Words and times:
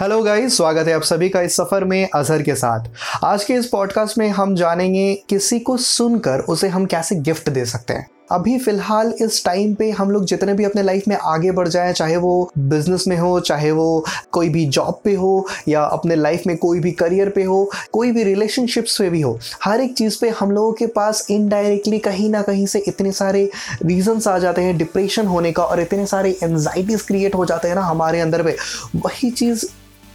Hello 0.00 0.22
guys 0.22 0.56
स्वागत 0.56 0.86
है 0.86 0.92
आप 0.92 1.02
सभी 1.02 1.28
का 1.28 1.40
इस 1.40 1.56
सफ़र 1.56 1.84
में 1.84 2.08
अजहर 2.14 2.42
के 2.42 2.54
साथ। 2.54 2.88
आज 3.24 3.44
के 3.44 3.54
इस 3.54 3.66
पॉडकास्ट 3.66 4.18
में 4.18 4.28
हम 4.28 4.54
जानेंगे 4.56 5.14
किसी 5.28 5.58
को 5.58 5.76
सुनकर 5.76 6.40
उसे 6.40 6.68
हम 6.68 6.86
कैसे 6.86 7.16
गिफ्ट 7.16 7.50
दे 7.50 7.64
सकते 7.64 7.94
हैं। 7.94 8.06
अभी 8.32 8.58
फ़िलहाल 8.58 9.12
इस 9.22 9.44
टाइम 9.44 9.74
पे 9.74 9.90
हम 9.90 10.10
लोग 10.10 10.24
जितने 10.24 10.54
भी 10.54 10.64
अपने 10.64 10.82
लाइफ 10.82 11.04
में 11.08 11.16
आगे 11.16 11.50
बढ़ 11.50 11.68
जाए, 11.68 11.92
चाहे 11.92 12.16
वो 12.16 12.50
बिज़नेस 12.58 13.04
में 13.08 13.16
हो, 13.16 13.40
चाहे 13.40 13.70
वो 13.70 14.04
कोई 14.32 14.48
भी 14.48 14.64
जॉब 14.66 15.00
पे 15.04 15.14
हो, 15.14 15.46
या 15.68 15.82
अपने 15.82 16.16
लाइफ 16.16 16.42
में 16.46 16.56
कोई 16.56 16.80
भी 16.80 16.92
करियर 16.92 17.28
पे 17.28 17.42
हो, 17.42 17.70
कोई 17.92 18.10
भी 18.12 18.24
रिलेशनशिप्स 18.24 18.98
पे 18.98 19.08
भी 19.10 19.20
हो, 19.20 19.38
हर 19.64 19.80
एक 19.80 19.94
चीज़ 19.94 20.18
पे 20.20 20.30
हम 20.30 20.50
लोगों 20.50 20.72
के 20.72 20.86
पास 20.86 21.26
इनडायरेक्टली 21.30 21.98
कहीं 21.98 22.28
ना 22.30 22.42
कहीं 22.42 22.66
से 22.66 22.82
इतने 22.88 23.12
सारे 23.12 23.48
रीजंस 23.82 24.28
आ 24.28 24.38
जाते 24.38 24.62
हैं 24.62 24.76
डिप्रेशन 24.78 25.26
होने 25.26 25.52
का 25.52 25.64
और 25.64 25.80
इतने 25.80 26.06
सारे 26.06 26.36
एनजाइटीज 26.42 27.02
क्रिएट 27.02 27.34
हो 27.34 27.44
जाते 27.44 27.68
हैं 27.68 27.74
ना 27.74 27.82
हमारे 27.82 28.20
अंदर 28.20 28.42
पे 28.42 28.56
वही 28.96 29.30
चीज़ 29.30 29.66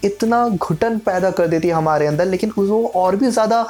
इतना 0.03 0.48
घुटन 0.49 0.98
पैदा 0.99 1.31
कर 1.31 1.48
देती 1.48 1.67
है 1.67 1.73
हमारे 1.73 2.08
अंदर 2.08 2.26
लेकिन 2.26 2.52
वो 2.58 2.85
और 2.95 3.16
भी 3.16 3.30
ज़्यादा 3.30 3.67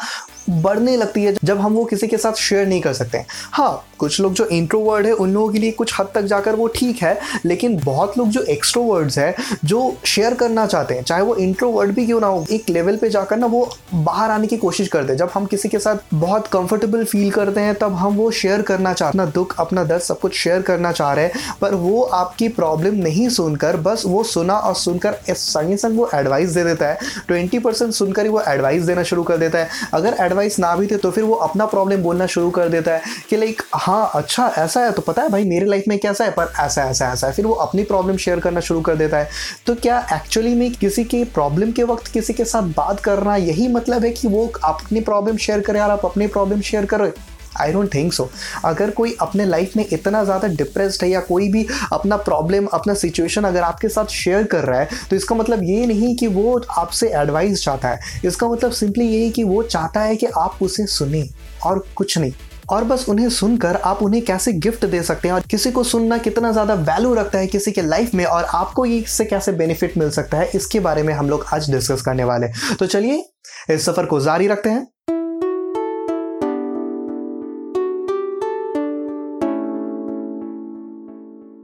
बढ़ने 0.50 0.96
लगती 0.98 1.24
है 1.24 1.36
जब 1.44 1.60
हम 1.60 1.74
वो 1.74 1.84
किसी 1.86 2.08
के 2.08 2.18
साथ 2.18 2.34
शेयर 2.34 2.68
नहीं 2.68 2.82
कर 2.82 2.94
सकते। 2.94 3.24
हाँ 3.52 3.86
कुछ 4.00 4.20
लोग 4.22 4.34
जो 4.34 4.46
इंट्रोवर्ड 4.46 5.06
है, 5.06 5.12
उन 5.14 5.34
लोगों 5.34 5.50
के 5.50 5.60
लिए 5.60 5.72
कुछ 5.72 5.94
हद 6.00 6.08
तक 6.16 6.22
जाकर 6.22 6.56
वो 6.56 6.68
ठीक 6.68 7.02
है, 7.04 7.20
लेकिन 7.46 7.78
बहुत 7.78 8.18
लोग 8.18 8.28
जो 8.28 8.42
एक्सट्रोवर्ड्स 8.42 9.18
है, 9.18 9.36
जो 9.66 9.96
शेयर 10.06 10.34
करना 10.34 10.66
चाहते 10.66 10.96
हैं, 10.96 11.04
चाहे 11.04 11.22
वो 11.22 11.36
इंट्रोवर्ड 11.36 11.92
भी 11.92 12.06
क्यों 12.06 12.22
ना 12.22 12.28
हो, 12.28 12.46
एक 12.52 12.70
लेवल 12.70 12.98
पे 12.98 13.10
जाकर 13.10 13.38
ना 13.38 13.48
वो 13.48 13.70
बाहर 13.94 14.32
आने 14.32 14.48
की 14.48 14.58
कोशिश 14.58 14.88
करते 14.88 15.12
हैं। 15.12 15.18
जब 15.18 15.30
हम 15.34 15.46
किसी 15.46 15.70
के 15.70 15.80
साथ 15.80 16.14
बहुत 16.14 16.48
कंफर्टेबल 16.48 17.04
फील 17.04 17.32
करते 17.32 17.62
हैं, 17.62 17.76
तब 17.76 17.94
हम 17.94 18.16
वो 18.16 18.32
शेयर 18.32 18.62
करना 18.62 18.94
चाहते 18.94 19.10
अपना 19.10 19.26
दुख, 19.26 19.56
अपना 19.60 19.84
दर्द 19.84 20.02
सब 20.02 20.20
कुछ 20.20 20.36
शेयर 20.38 20.62
करना 20.62 20.92
चाह 20.92 21.14
रहे 21.14 21.26
हैं, 21.26 21.56
पर 21.62 21.74
वो 21.74 22.02
आपकी 22.02 22.48
प्रॉब्लम 22.50 22.96
नहीं 22.96 23.30
सुनकर, 23.30 23.78
बस 23.78 24.04
वो 24.06 24.24
सुना 24.24 24.54
और 24.54 24.76
सुनकर 24.76 25.18
संगे 25.30 25.78
संग 25.78 25.98
वो 25.98 26.10
एडवाइस 26.16 26.50
दे 26.50 26.64
देता 26.64 26.88
है। 26.88 27.00
ट्वेंटी 27.28 27.62
सुनकर 27.76 28.24
ही 28.24 28.30
वो 28.30 28.42
एडवाइस 28.48 28.84
देना 28.84 29.04
शुरू 29.04 29.24
कर 29.24 29.38
देता 29.38 29.60
है। 29.60 29.70
अगर 29.94 30.16
एडवाइस 30.20 30.38
ना 30.60 30.76
भी 30.76 30.88
थे 30.88 30.98
तो 30.98 31.12
फिर 31.12 31.24
वो 31.24 31.36
अपना 31.36 31.66
प्रॉब्लम 31.66 32.04
बोलना 32.04 32.26
शुरू 32.28 32.50
कर 32.50 32.70
देता 32.70 32.92
है 32.92 33.02
कि 33.30 33.38
लाइक 33.38 33.62
हाँ 33.76 34.12
अच्छा 34.16 34.48
ऐसा 34.58 34.82
है 34.82 34.92
तो 34.92 35.02
पता 35.02 35.22
है 35.22 35.30
भाई, 35.30 35.44
मेरे 35.44 35.66
लाइफ 35.66 35.84
में 35.88 35.98
कैसा 36.00 36.26
है, 36.26 36.32
पर 36.32 36.54
ऐसा 36.60 36.84
ऐसा 36.84 37.12
ऐसा 37.14 37.28
है। 37.28 37.34
फिर 37.34 37.46
वो 37.46 37.54
अपनी 37.56 37.84
प्रॉब्लम 37.84 38.18
शेयर 38.18 38.40
करना 38.40 38.60
शुरू 38.60 38.82
कर 38.82 38.96
देता 38.96 39.18
है। 39.18 39.30
तो 39.66 39.76
क्या 39.76 40.00
एक्चुअली 40.14 40.54
में 40.56 40.72
किसी 40.72 41.04
की 41.04 41.24
प्रॉब्लम 41.24 41.72
के 41.72 41.84
वक्त 41.84 42.08
किसी 42.08 42.34
के 42.34 42.46
साथ 42.46 42.74
बात 42.78 43.00
करना 43.00 43.36
यही 43.36 43.68
मतलब 43.68 44.06
है 44.06 44.12
कि 44.12 44.28
वो 44.28 44.46
अपनी 44.64 45.02
प्रॉब्लम 45.02 45.38
शेयर 45.38 45.60
करें 45.60 45.82
और 45.82 45.92
आप 45.92 46.06
अपनी 46.06 46.28
प्रॉब्लम 46.28 46.62
शेयर 46.62 46.86
करो? 46.86 47.12
आई 47.56 47.72
डोंट 47.72 47.94
थिंक 47.94 48.14
सो 48.14 48.30
अगर 48.66 48.92
कोई 48.92 49.16
अपने 49.22 49.46
लाइफ 49.46 49.76
में 49.78 49.86
इतना 49.86 50.24
ज़्यादा 50.24 50.48
डिप्रेस्ड 50.50 51.04
है 51.04 51.10
या 51.10 51.20
कोई 51.22 51.48
भी 51.52 51.66
अपना 51.94 52.18
प्रॉब्लम 52.20 52.66
अपना 52.74 52.94
सिचुएशन 52.96 53.44
अगर 53.44 53.62
आपके 53.64 53.90
साथ 53.90 54.06
शेयर 54.14 54.44
कर 54.46 54.64
रहा 54.64 54.80
है 54.80 54.90
तो 55.10 55.16
इसका 55.16 55.36
मतलब 55.36 55.64
ये 55.64 55.86
नहीं 55.86 56.16
कि 56.16 56.28
वो 56.30 56.60
आपसे 56.72 57.10
एडवाइस 57.12 57.64
चाहता 57.64 57.90
है। 57.90 58.00
इसका 58.26 58.50
मतलब 58.50 58.72
सिंपली 58.74 59.06
यही 59.06 59.30
कि 59.32 59.44
वो 59.44 59.64
चाहता 59.64 60.02
है 60.02 60.16
कि 60.16 60.26
आप 60.38 60.58
उसे 60.62 60.86
सुने 60.88 61.28
और 61.66 61.86
कुछ 61.96 62.18
नहीं। 62.18 62.34
और 62.70 62.84
बस 62.84 63.06
उन्हें 63.10 63.30
सुनकर 63.30 63.76
आप 63.76 64.02
उन्हें 64.04 64.24
कैसे 64.26 64.52
गिफ्ट 64.56 64.86
दे 64.86 65.02
सकते 65.04 65.28
हैं? 65.28 65.36
और 65.36 65.42
किसी 65.42 65.72
को 65.72 65.84
सुनना 65.84 66.18
कितना 66.20 66.52
ज़्यादा 66.52 66.74
वैल्यू 66.74 67.14
रखता 67.14 67.40
है 67.40 67.48
किसी 67.48 67.72
के 67.72 67.82
लाइफ 67.82 68.14
में 68.16 68.24
और 68.26 68.44
आपको 68.46 68.86
ये 68.86 68.98
इससे 68.98 69.26
कैसे 69.26 69.52
बेनिफिट 69.54 69.98
मिल 69.98 70.10
सकता 70.12 70.38
है, 70.38 70.50
इसके 70.56 70.80
बारे 70.80 71.04
में 71.04 71.14
हम 71.14 71.30
लोग 71.30 71.46
आज 71.54 71.72
डिस्कस 71.72 72.02
करने 72.02 72.24
वाले 72.24 72.48
तो 72.80 72.86
चलिए, 72.86 73.24
इस 73.70 73.86
सफ़र 73.86 74.06
को 74.06 74.20
जारी 74.22 74.48
रखते 74.48 74.70
हैं। 74.70 74.88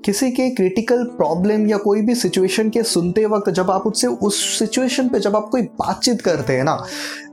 किसी 0.06 0.32
के 0.32 0.50
क्रिटिकल 0.50 1.04
प्रॉब्लम 1.04 1.68
या 1.68 1.78
कोई 1.78 2.02
भी 2.02 2.16
सिचुएशन 2.16 2.70
के 2.70 2.84
सुनते 2.84 3.26
वक्त 3.26 3.50
जब 3.50 3.72
आप 3.72 3.82
उससे, 3.82 4.08
उस 4.08 4.60
सिचुएशन 4.60 5.10
पे 5.10 5.20
जब 5.20 5.36
आप 5.36 5.50
कोई 5.52 5.62
बातचीत 5.62 6.22
करते 6.22 6.54
हैं 6.54 6.64
ना, 6.64 6.86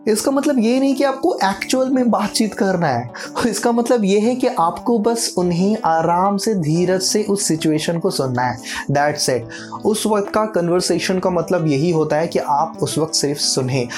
इसका 0.09 0.33
मतलब 0.33 0.59
ये 0.59 0.81
नहीं 0.81 0.95
कि 0.95 1.05
आपको 1.05 1.39
एक्चुअल 1.45 1.91
में 1.91 2.11
बातचीत 2.11 2.55
करना 2.55 2.87
है। 2.87 3.11
इसका 3.47 3.73
मतलब 3.73 4.05
ये 4.05 4.19
है 4.19 4.35
कि 4.35 4.47
आपको 4.47 4.99
बस 4.99 5.35
उन्हें 5.39 5.77
आराम 5.85 6.37
से, 6.37 6.55
धीरज 6.55 7.03
से 7.03 7.23
उस 7.23 7.43
सिचुएशन 7.43 7.99
को 7.99 8.11
सुनना 8.11 8.43
है। 8.43 8.59
दैट 8.91 9.17
सेट 9.17 9.49
उस 9.85 10.07
वक्त 10.07 10.33
का 10.33 10.45
कन्वर्सेशन 10.45 11.19
का 11.19 11.31
मतलब 11.31 11.67
यही 11.67 11.91
होता 11.91 12.17
है 12.17 12.27
कि 12.27 12.39
आप 12.39 12.79
उस 12.83 12.99
वक्त 12.99 13.15
सिर्फ़ 13.15 13.41
सुने। 13.41 13.89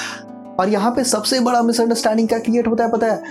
और 0.59 0.69
यहाँ 0.69 0.91
पे 0.91 1.03
सबसे 1.03 1.39
बड़ा 1.39 1.61
मिसअंडरस्टैंडिंग 1.61 2.27
क्या 2.27 2.39
क्रिएट 2.39 2.67
होता 2.67 2.83
है 2.83 2.91
पता 2.91 3.07
है? 3.07 3.23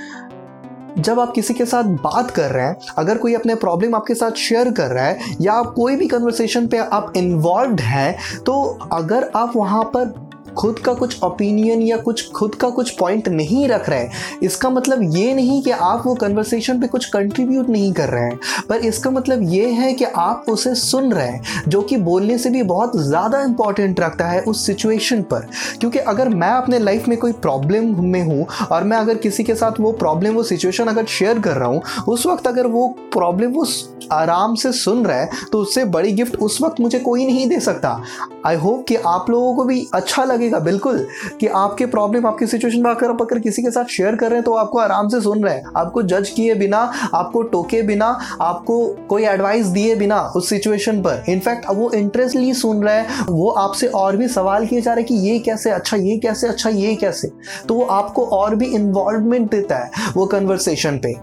जब 0.98 1.20
आप 1.20 1.32
किसी 1.32 1.54
के 1.54 1.64
साथ 1.66 1.84
बात 2.02 2.30
कर 2.30 2.50
रहे 2.50 2.66
हैं, 2.66 2.76
अगर 2.98 3.18
कोई 3.18 3.34
अपने 3.34 3.54
प्रॉब्लम 3.54 3.94
आपके 3.94 4.14
साथ 4.14 4.32
शेयर 4.38 4.70
कर 4.70 4.90
रहा 4.90 5.04
है, 5.04 5.18
या 5.40 5.52
आप 5.52 5.72
कोई 5.76 5.96
भी 5.96 6.06
कन्वर्सेशन 6.06 6.66
पे 6.66 6.78
आप 6.78 7.12
इन्वॉल्व 7.16 7.80
हैं 7.80 8.16
तो 8.46 8.62
अगर 8.92 9.30
आप 9.36 9.52
वहाँ 9.56 9.82
पर 9.86 10.23
खुद 10.54 10.78
का 10.78 10.92
कुछ 10.94 11.22
ओपिनियन 11.22 11.82
या 11.82 11.96
कुछ, 11.98 12.30
खुद 12.30 12.54
का 12.54 12.68
कुछ 12.70 12.90
पॉइंट 12.90 13.28
नहीं 13.28 13.66
रख 13.68 13.88
रहे 13.88 13.98
हैं। 13.98 14.38
इसका 14.42 14.70
मतलब 14.70 15.02
ये 15.16 15.34
नहीं 15.34 15.60
कि 15.62 15.70
आप 15.70 16.02
वो 16.06 16.14
कन्वर्सेशन 16.14 16.80
पे 16.80 16.86
कुछ 16.86 17.04
कंट्रीब्यूट 17.06 17.68
नहीं 17.68 17.92
कर 17.92 18.08
रहे 18.08 18.24
हैं। 18.24 18.38
पर 18.68 18.84
इसका 18.84 19.10
मतलब 19.10 19.42
ये 19.52 19.70
है 19.70 19.92
कि 19.92 20.04
आप 20.06 20.44
उसे 20.48 20.74
सुन 20.76 21.12
रहे 21.12 21.26
हैं, 21.26 21.62
जो 21.68 21.82
कि 21.82 21.96
बोलने 21.98 22.38
से 22.38 22.50
भी 22.50 22.62
बहुत 22.64 22.96
ज़्यादा 22.98 23.42
इंपॉर्टेंट 23.42 24.00
रखता 24.00 24.26
है 24.26 24.40
उस 24.42 24.64
सिचुएशन 24.66 25.22
पर। 25.24 25.48
क्योंकि 25.80 25.98
अगर 25.98 26.28
मैं 26.30 26.50
अपने 26.50 26.78
लाइफ 26.78 27.08
में 27.08 27.16
कोई 27.18 27.32
प्रॉब्लम 27.34 27.94
में 28.02 28.22
हूँ 28.22 28.46
और 28.70 28.84
मैं 28.84 28.96
अगर 28.96 29.18
किसी 29.18 29.44
के 29.44 29.54
साथ 29.54 29.80
वो 29.80 29.92
प्रॉब्लम 29.94 30.34
वो 30.34 30.42
सिचुएशन 30.44 30.86
अगर 30.86 31.04
शेयर 31.08 31.38
कर 31.38 31.56
रहा 31.56 31.68
हूँ, 31.68 31.82
उस 32.08 32.26
वक्त 32.26 32.46
अगर 32.46 32.66
वो 32.66 32.86
प्रॉब्लम 33.12 33.52
वो 33.52 33.66
आराम 34.12 34.54
से 34.54 34.72
सुन 34.74 35.04
रहा 35.06 35.18
है 35.18 35.28
तो 35.52 35.58
उससे 35.58 35.84
बड़ी 35.86 36.12
गिफ्ट 36.12 36.36
उस 36.36 36.60
वक्त 36.62 36.80
मुझे 36.80 36.98
कोई 37.00 37.26
नहीं 37.26 37.46
दे 37.48 37.60
सकता। 37.60 38.00
आई 38.46 38.56
होप 38.56 38.84
कि 38.88 38.96
आप 38.96 39.30
लोगों 39.30 39.54
को 39.54 39.64
भी 39.64 39.86
अच्छा 39.94 40.24
लगेगा, 40.24 40.58
बिल्कुल, 40.58 41.06
कि 41.40 41.46
आपके 41.46 41.86
प्रॉब्लम 41.86 42.26
आपकी 42.26 42.46
सिचुएशन 42.46 42.82
में 42.82 42.90
आकर 42.90 43.10
अगर 43.10 43.38
किसी 43.38 43.62
के 43.62 43.70
साथ 43.70 43.84
शेयर 43.86 44.16
कर 44.16 44.26
रहे 44.26 44.34
हैं 44.34 44.44
तो 44.44 44.54
आपको 44.54 44.78
आराम 44.78 45.08
से 45.08 45.20
सुन 45.20 45.44
रहे 45.44 45.54
हैं। 45.54 45.72
आपको 45.76 46.02
जज 46.02 46.28
किए 46.28 46.54
बिना, 46.54 46.78
आपको 47.14 47.42
टोके 47.44 47.82
बिना, 47.82 48.06
आपको 48.40 48.86
कोई 49.08 49.24
एडवाइस 49.24 49.66
दिए 49.66 49.94
बिना 49.96 50.20
उस 50.36 50.48
सिचुएशन 50.48 51.00
पर। 51.02 51.24
इनफैक्ट 51.28 51.66
वो 51.70 51.90
इंटरेस्टली 51.90 52.52
सुन 52.54 52.82
रहे 52.84 52.96
हैं, 52.96 53.24
वो 53.26 53.48
आपसे 53.50 53.86
और 53.86 54.16
भी 54.16 54.28
सवाल 54.28 54.66
किए 54.66 54.80
जा 54.80 54.92
रहे 54.92 55.02
हैं 55.02 55.08
कि 55.08 55.28
ये 55.28 55.38
कैसे 55.38 55.70
अच्छा 55.70 55.96
ये 55.96 56.16
कैसे 56.18 56.48
अच्छा 56.48 56.70
ये 56.70 56.94
कैसे? 56.94 57.30
तो 57.68 57.74
वो 57.74 57.84
आपको 57.84 58.24
और 58.32 58.54
भी 58.54 58.66
इन्वॉल्वमेंट 58.66 59.50
देता 59.50 59.76
है 59.76 60.12
वो 60.16 60.26
कन्वर्सेशन 60.26 60.98
पे। 60.98 61.14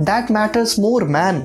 दैट 0.00 0.30
मैटर्स 0.30 0.78
मोर 0.78 1.04
मैन 1.04 1.42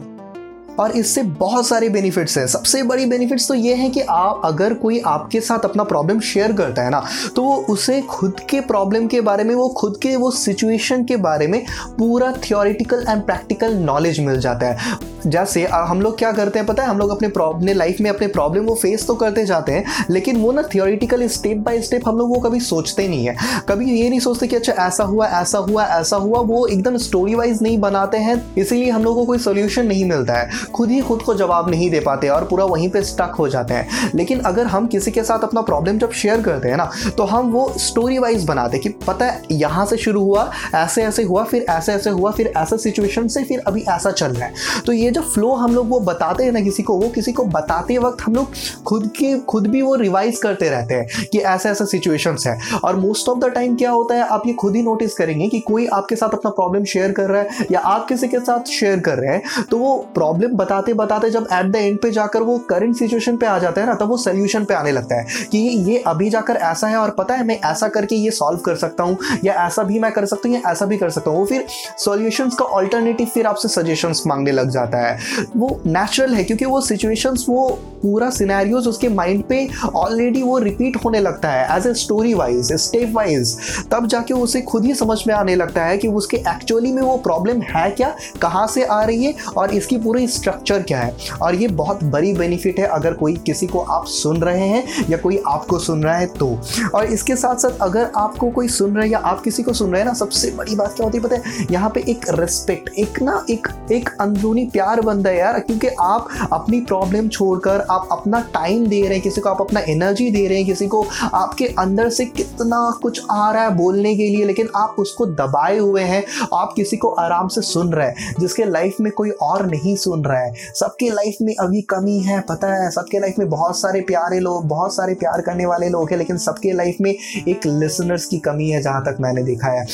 और 0.80 0.91
इससे 0.91 1.24
बहुत 1.24 1.68
सारे 1.68 1.90
बेनिफिट्स 1.90 2.38
हैं। 2.38 2.46
सबसे 2.47 2.84
बड़ी 2.84 3.06
बेनिफिट्स 3.06 3.47
तो 3.47 3.53
ये 3.53 3.74
है 3.75 3.90
कि 3.90 4.02
आप, 4.02 4.41
अगर 4.46 4.74
कोई 4.75 5.00
आपके 5.08 5.41
साथ 5.41 5.66
अपना 5.66 5.84
प्रॉब्लम 5.86 6.19
शेयर 6.22 6.53
करता 6.53 6.84
है 6.84 6.90
ना 6.90 7.03
तो 7.36 7.44
वो 7.44 7.56
उसे 7.69 8.02
खुद 8.02 8.40
के 8.50 8.62
प्रॉब्लम 8.63 9.08
के 9.08 9.22
बारे 9.22 9.44
में, 9.44 9.53
वो 9.56 9.68
खुद 9.69 9.97
के, 9.97 10.16
वो 10.16 10.31
सिचुएशन 10.34 11.03
के 11.03 11.18
बारे 11.18 11.47
में 11.47 11.63
पूरा 11.97 12.31
थियोरिटिकल 12.41 13.06
एंड 13.09 13.22
प्रैक्टिकल 13.24 13.74
नॉलेज 13.75 14.19
मिल 14.19 14.40
जाता 14.40 14.68
है। 14.68 15.13
जैसे 15.25 15.66
हम 15.66 16.02
लोग 16.02 16.18
क्या 16.18 16.31
करते 16.31 16.59
हैं 16.59 16.68
पता 16.68 16.84
है? 16.84 16.90
हम 16.90 16.97
लोग 16.97 17.09
अपने 17.09 17.28
अपने 17.28 17.74
लाइफ 17.74 18.00
में 18.02 18.09
अपने 18.09 18.28
प्रॉब्लम 18.28 18.66
वो 18.66 18.75
फेस 18.75 19.06
तो 19.07 19.13
करते 19.16 19.46
जाते 19.46 19.72
हैं, 19.72 20.06
लेकिन 20.09 20.38
वो 20.38 20.52
ना 20.52 20.62
थियोरिटिकल 20.74 21.28
स्टेप 21.28 21.57
बाय 21.57 21.81
स्टेप 21.81 22.07
हम 22.07 22.18
लोग 22.18 22.30
वो 22.30 22.40
कभी 22.40 22.59
सोचते 22.59 23.07
नहीं 23.07 23.25
है। 23.25 23.63
कभी 23.69 23.92
ये 23.92 24.09
नहीं 24.09 24.19
सोचते 24.19 24.47
कि 24.47 24.56
अच्छा 24.56 24.74
ऐसा 24.86 25.03
हुआ 25.03 25.28
ऐसा 25.31 25.57
हुआ 25.59 25.86
ऐसा 25.90 26.18
हुआ, 26.18 26.40
वो 26.40 26.66
एकदम 26.68 26.97
स्टोरी 26.97 27.36
वाइज 27.36 27.62
नहीं 27.62 27.80
बनाते 27.80 28.18
हैं, 28.18 28.36
इसीलिए 28.56 28.90
हम 28.90 29.03
लोग 29.03 29.16
को 29.16 29.25
कोई 29.25 29.40
सोल्यूशन 29.40 29.88
नहीं 29.88 30.06
मिलता 30.06 30.34
है। 30.34 30.50
खुद 30.65 30.91
ही 30.91 30.99
खुद 31.01 31.21
को 31.21 31.33
जवाब 31.35 31.69
नहीं 31.69 31.89
दे 31.89 31.99
पाते 31.99 32.27
और 32.27 32.43
पूरा 32.45 32.65
वहीं 32.65 32.89
पे 32.89 33.01
स्टक 33.03 33.35
हो 33.39 33.47
जाते 33.49 33.73
हैं। 33.73 34.11
लेकिन 34.15 34.39
अगर 34.41 34.67
हम 34.67 34.87
किसी 34.87 35.11
के 35.11 35.23
साथ 35.23 35.43
अपना 35.43 35.61
प्रॉब्लम 35.61 35.97
जब 35.97 36.11
शेयर 36.13 36.41
करते 36.41 36.69
हैं 36.69 36.77
ना 36.77 36.89
तो 37.17 37.23
हम 37.25 37.51
वो 37.51 37.67
स्टोरी 37.77 38.17
वाइज 38.17 38.43
बनाते 38.45 38.77
कि 38.77 38.89
पता 39.07 39.25
है 39.25 39.41
यहाँ 39.51 39.85
से 39.85 39.97
शुरू 39.97 40.21
हुआ, 40.21 40.49
ऐसे 40.75 41.03
ऐसे 41.03 41.23
हुआ, 41.23 41.43
फिर 41.43 41.65
ऐसे 41.69 41.93
ऐसे 41.93 42.09
हुआ, 42.09 42.31
फिर 42.31 42.51
ऐसा 42.57 42.77
सिचुएशन 42.77 43.27
से 43.27 43.43
फिर 43.43 43.61
अभी 43.67 43.81
ऐसा 43.83 44.11
चल 44.11 44.27
रहा 44.27 44.45
है। 44.45 44.81
तो 44.85 44.91
ये 44.91 45.11
जो 45.11 45.21
फ्लो 45.23 45.51
हम 45.53 45.75
लोग 45.75 45.89
वो 45.89 46.00
बताते 46.01 46.44
हैं 46.44 46.51
ना 46.51 46.62
किसी 46.62 46.83
को, 46.83 46.94
वो 46.94 47.09
किसी 47.09 47.31
को 47.31 47.44
बताते 47.45 47.97
वक्त 47.97 48.21
हम 48.21 48.35
लोग 48.35 48.53
खुद 48.83 49.07
के, 49.18 49.38
खुद 49.39 49.68
भी 49.68 49.81
वो 49.81 49.95
रिवाइज 49.95 50.38
करते 50.38 50.69
रहते 50.69 50.94
हैं 50.94 51.25
कि 51.31 51.39
ऐसा 51.39 51.69
ऐसा 51.69 51.85
सिचुएशंस 51.85 52.47
है। 52.47 52.57
और 52.83 52.95
मोस्ट 52.95 53.29
ऑफ़ 53.29 53.39
द 53.39 53.51
टाइम 53.56 53.75
क्या 53.75 53.91
होता 53.91 54.15
है, 54.15 54.27
आप 54.27 54.47
ये 54.47 54.53
खुद 54.53 54.75
ही 54.75 54.81
नोटिस 54.81 55.13
करेंगे 55.13 55.47
कि 55.50 55.59
कोई 55.59 55.85
आपके 55.94 56.15
साथ 56.15 56.29
अपना 56.29 56.51
प्रॉब्लम 56.51 56.83
शेयर 56.85 57.11
कर 57.11 57.29
रहा 57.29 57.41
है 57.41 57.65
या 57.71 57.79
आप 57.79 58.07
किसी 58.07 58.27
के 58.27 58.39
साथ 58.39 58.69
शेयर 58.69 59.00
कर 59.00 59.18
रहे 59.18 59.31
हैं 59.31 59.63
तो 59.71 59.77
वो 59.77 59.95
प्रॉब्लम 60.15 60.55
बताते 60.56 60.94
बताते 60.94 61.30
जब 61.30 61.48
एट 61.54 61.66
द 61.66 61.75
एंड 61.75 62.00
पे 62.02 62.12
जाकर 62.12 62.42
वो 62.44 62.57
करंट 62.69 62.96
सिचुएशन 62.96 63.38
पे 63.38 63.46
आ 63.46 63.57
जाता 63.60 63.81
है 63.81 63.88
ना, 63.88 63.94
तब 63.96 64.10
वो 64.10 64.18
सोल्यूशन 64.18 64.66
पे 64.66 64.74
आने 64.74 64.92
लगता 64.92 65.16
है 65.16 65.48
कि 65.52 65.57
ये 65.57 65.98
अभी 66.07 66.30
जाकर 66.30 66.56
ऐसा 66.56 66.88
है 66.88 66.98
और 66.98 67.10
पता 67.18 67.34
है 67.34 67.46
मैं 67.46 67.60
ऐसा 67.66 67.88
करके 67.88 68.16
ये 68.16 68.31
सॉल्व 68.31 68.60
कर 68.60 68.75
सकता 68.75 69.04
हूँ, 69.04 69.18
या 69.44 69.54
ऐसा 69.66 69.84
भी 69.84 70.00
मैं 70.00 70.12
कर 70.12 70.25
सकता 70.25 70.50
हूँ, 70.50 70.57
या 70.57 70.72
ऐसा 70.72 70.86
भी 70.86 70.98
कर 70.98 71.10
सकता 71.10 71.31
हूँ। 71.31 71.40
वो 71.40 71.46
फिर 71.46 71.66
सॉल्यूशंस 72.00 72.56
का 72.56 72.66
ऑल्टरनेटिव 72.75 73.28
फिर 73.34 73.48
आपसे 73.48 73.68
सजेशंस 73.69 74.24
मांगने 74.28 74.52
लग 74.52 74.69
जाता 74.69 74.98
है। 74.98 75.18
वो 75.56 75.80
नेचुरल 75.86 76.34
है 76.34 76.44
क्योंकि 76.44 76.66
वो 76.66 76.81
सिचुएशंस 76.84 77.46
वो 77.50 77.69
पूरा 78.02 78.30
सिनेरियोज 78.30 78.88
उसके 78.88 79.10
माइंड 79.10 79.44
पे 79.44 79.68
ऑलरेडी 79.96 80.42
वो 80.44 80.57
रिपीट 80.60 80.98
होने 81.04 81.19
लगता 81.19 81.52
है 81.52 81.78
as 81.78 81.88
a 81.88 81.94
story 81.96 82.34
wise 82.34 82.72
step 82.81 83.12
wise 83.13 83.56
तब 83.92 84.07
जाके 84.07 84.34
उसे 84.34 84.62
खुद 84.62 84.86
ही 84.86 84.94
समझ 84.96 85.18
में 85.28 85.34
आने 85.36 85.56
लगता 85.56 85.86
है 85.86 85.98
कि 85.98 86.07
उसके 86.10 86.38
एक्चुअली 86.38 86.92
में 86.92 87.02
वो 87.02 87.16
प्रॉब्लम 87.18 87.62
है 87.66 87.90
क्या, 87.92 88.16
कहाँ 88.42 88.66
से 88.68 88.84
आ 88.84 89.02
रही 89.04 89.25
है, 89.25 89.34
और 89.57 89.72
इसकी 89.72 89.98
पूरी 89.98 90.28
स्ट्रक्चर 90.45 90.81
क्या 90.81 91.00
है? 91.00 91.15
और 91.42 91.56
ये 91.56 91.68
बहुत 91.68 92.03
बड़ी 92.03 92.33
बेनिफिट 92.33 92.80
है 92.80 92.86
अगर 92.86 93.13
कोई 93.13 93.36
किसी 93.36 93.68
को 93.68 93.80
आप 93.80 94.06
सुन 94.06 94.42
रहे 94.42 94.68
हैं 94.68 95.06
या 95.09 95.18
कोई 95.18 95.42
आपको 95.47 95.80
सुन 95.80 96.03
रहा 96.03 96.15
है 96.15 96.25
तो। 96.27 96.47
और 96.95 97.06
इसके 97.06 97.36
साथ 97.36 97.56
साथ 97.56 97.80
अगर 97.81 98.12
आपको 98.18 98.50
कोई 98.50 98.68
सुन 98.68 98.94
रहा 98.94 99.03
है 99.03 99.09
या 99.09 99.19
आप 99.19 99.42
किसी 99.42 99.63
को 99.63 99.74
सुन 99.74 99.92
रहे 99.92 100.01
हैं 100.01 100.07
ना, 100.07 100.13
सबसे 100.13 100.51
बड़ी 100.51 100.75
बात 100.75 100.94
क्या 100.95 101.06
होती 101.06 101.18
है 101.18 101.24
पता 101.24 101.36
है? 101.36 101.68
यहाँ 101.71 101.89
पे 101.89 102.03
एक 102.09 102.25
रिस्पेक्ट 102.30 102.89
एक 103.00 103.21
ना, 103.21 103.45
एक 103.50 103.68
एक 103.92 104.09
अंदरूनी 104.21 104.65
प्यार 104.65 105.01
बनता 105.01 105.30
है 105.30 105.38
यार, 105.38 105.59
क्योंकि 105.59 105.88
आप 105.88 106.27
अपनी 106.51 106.80
प्रॉब्लम 106.81 107.27
छोड़कर, 107.27 107.86
आप 107.92 108.07
अपना 108.12 108.39
टाइम 108.53 108.88
दे 108.88 109.01
रहे 109.01 109.13
हैं 109.13 109.21
किसी 109.21 109.42
को, 109.42 109.50
आप 109.50 109.62
अपना 109.62 109.80
एनर्जी 109.80 110.30
दे 110.31 110.47
रहे 110.47 110.57
हैं 110.57 110.65
किसी 110.65 110.88
को, 110.88 111.06
आपके 111.33 111.65
अंदर 111.80 112.09
से 112.09 112.25
कितना 112.25 113.00
कुछ 113.03 113.21
आ 113.31 113.51
रहा 113.51 113.63
है 113.63 113.75
बोलने 113.75 114.15
के 114.15 114.30
लिए, 114.30 114.45
लेकिन 114.45 114.69
आप 114.75 114.95
उसको 115.00 115.25
दबाए 115.25 115.77
हुए 115.77 116.01
हैं, 116.01 116.24
आप 116.53 116.74
किसी 116.75 116.97
को 116.97 117.07
आराम 117.07 117.47
से 117.47 117.62
सुन 117.62 117.94
रहे 117.94 118.07
हैं, 118.07 118.36
जिसके 118.39 118.65
लाइफ 118.65 118.95
में 119.01 119.12
कोई 119.12 119.30
और 119.30 119.65
नहीं 119.65 119.95
सुन 119.95 120.24
रहा 120.25 120.34
है। 120.34 120.34
सबके 120.75 121.09
लाइफ 121.09 121.35
में 121.41 121.55
अभी 121.59 121.81
कमी 121.81 122.19
है, 122.19 122.41
पता 122.41 122.73
है? 122.73 122.91
सबके 122.91 123.19
लाइफ 123.19 123.35
में 123.39 123.49
बहुत 123.49 123.79
सारे 123.79 124.01
प्यारे 124.01 124.39
लोग, 124.39 124.65
बहुत 124.65 124.95
सारे 124.95 125.13
प्यार 125.13 125.41
करने 125.41 125.65
वाले 125.65 125.89
लोग 125.89 126.11
हैं, 126.11 126.17
लेकिन 126.17 126.37
सबके 126.37 126.71
लाइफ 126.71 126.97
में 127.01 127.15
एक 127.47 127.65
लिसनर्स 127.65 128.25
की 128.25 128.37
कमी 128.37 128.69
है, 128.69 128.81
जहाँ 128.81 129.01
तक 129.01 129.17
मैंने 129.19 129.43
देखा 129.43 129.67
है। 129.67 129.85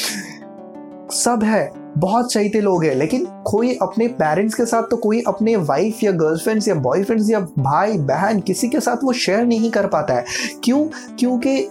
सब 1.11 1.39
है, 1.43 1.71
बहुत 1.97 2.33
चाहते 2.33 2.61
लोग 2.61 2.83
हैं, 2.83 2.95
लेकिन 2.95 3.25
कोई 3.25 3.77
अपने 3.81 4.07
पेरेंट्स 4.07 4.55
के 4.55 4.65
साथ 4.65 4.83
तो 4.83 4.97
कोई 4.97 5.23
अपने 5.27 5.55
वाइफ 5.55 6.03
या 6.03 6.11
गर्लफ्रेंड्स 6.11 6.67
या 6.67 6.75
बॉयफ्रेंड्स 6.75 7.29
या 7.29 7.39
भाई, 7.39 7.97
बहन, 7.97 8.39
किसी 8.39 8.67
के 8.67 8.79
साथ 8.79 8.97
वो 9.03 9.13
शेयर 9.13 9.45
नहीं 9.45 9.71
कर 9.71 9.87
पाता 9.87 10.13
है। 10.13 10.25
क्यों? 10.63 10.87
क्योंकि 11.19 11.67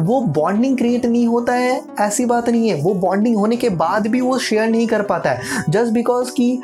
वो 0.00 0.20
बॉन्डिंग 0.20 0.78
क्रिएट 0.78 1.06
नहीं 1.06 1.26
होता 1.26 1.52
है, 1.52 1.82
ऐसी 2.00 2.24
बात 2.24 2.48
नहीं 2.48 2.68
है। 2.68 2.82
वो 2.82 2.94
बॉन्डिंग 2.94 3.36
होने 3.36 3.56
के 3.56 3.68
बाद 3.68 4.06
भी 4.06 4.20
वो 4.20 4.38
शेयर 4.38 4.68
नहीं 4.68 4.86
कर 4.86 5.02
पाता 5.02 5.30
है। 5.30 5.40
जस्ट 5.70 5.92
बिकॉज़ 5.92 6.32
कि 6.32 6.60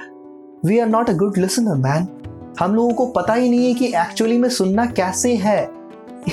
we 0.64 0.78
are 0.78 0.88
not 0.88 1.10
a 1.10 1.12
good 1.12 1.38
listener 1.38 1.74
man 1.78 2.06
हम 2.60 2.74
लोगों 2.74 2.92
को 2.94 3.06
पता 3.12 3.34
ही 3.34 3.48
नहीं 3.50 3.66
है 3.66 3.74
कि 3.74 3.86
एक्चुअली 3.86 4.38
में 4.38 4.48
सुनना 4.48 4.84
कैसे 4.86 5.34
है 5.36 5.58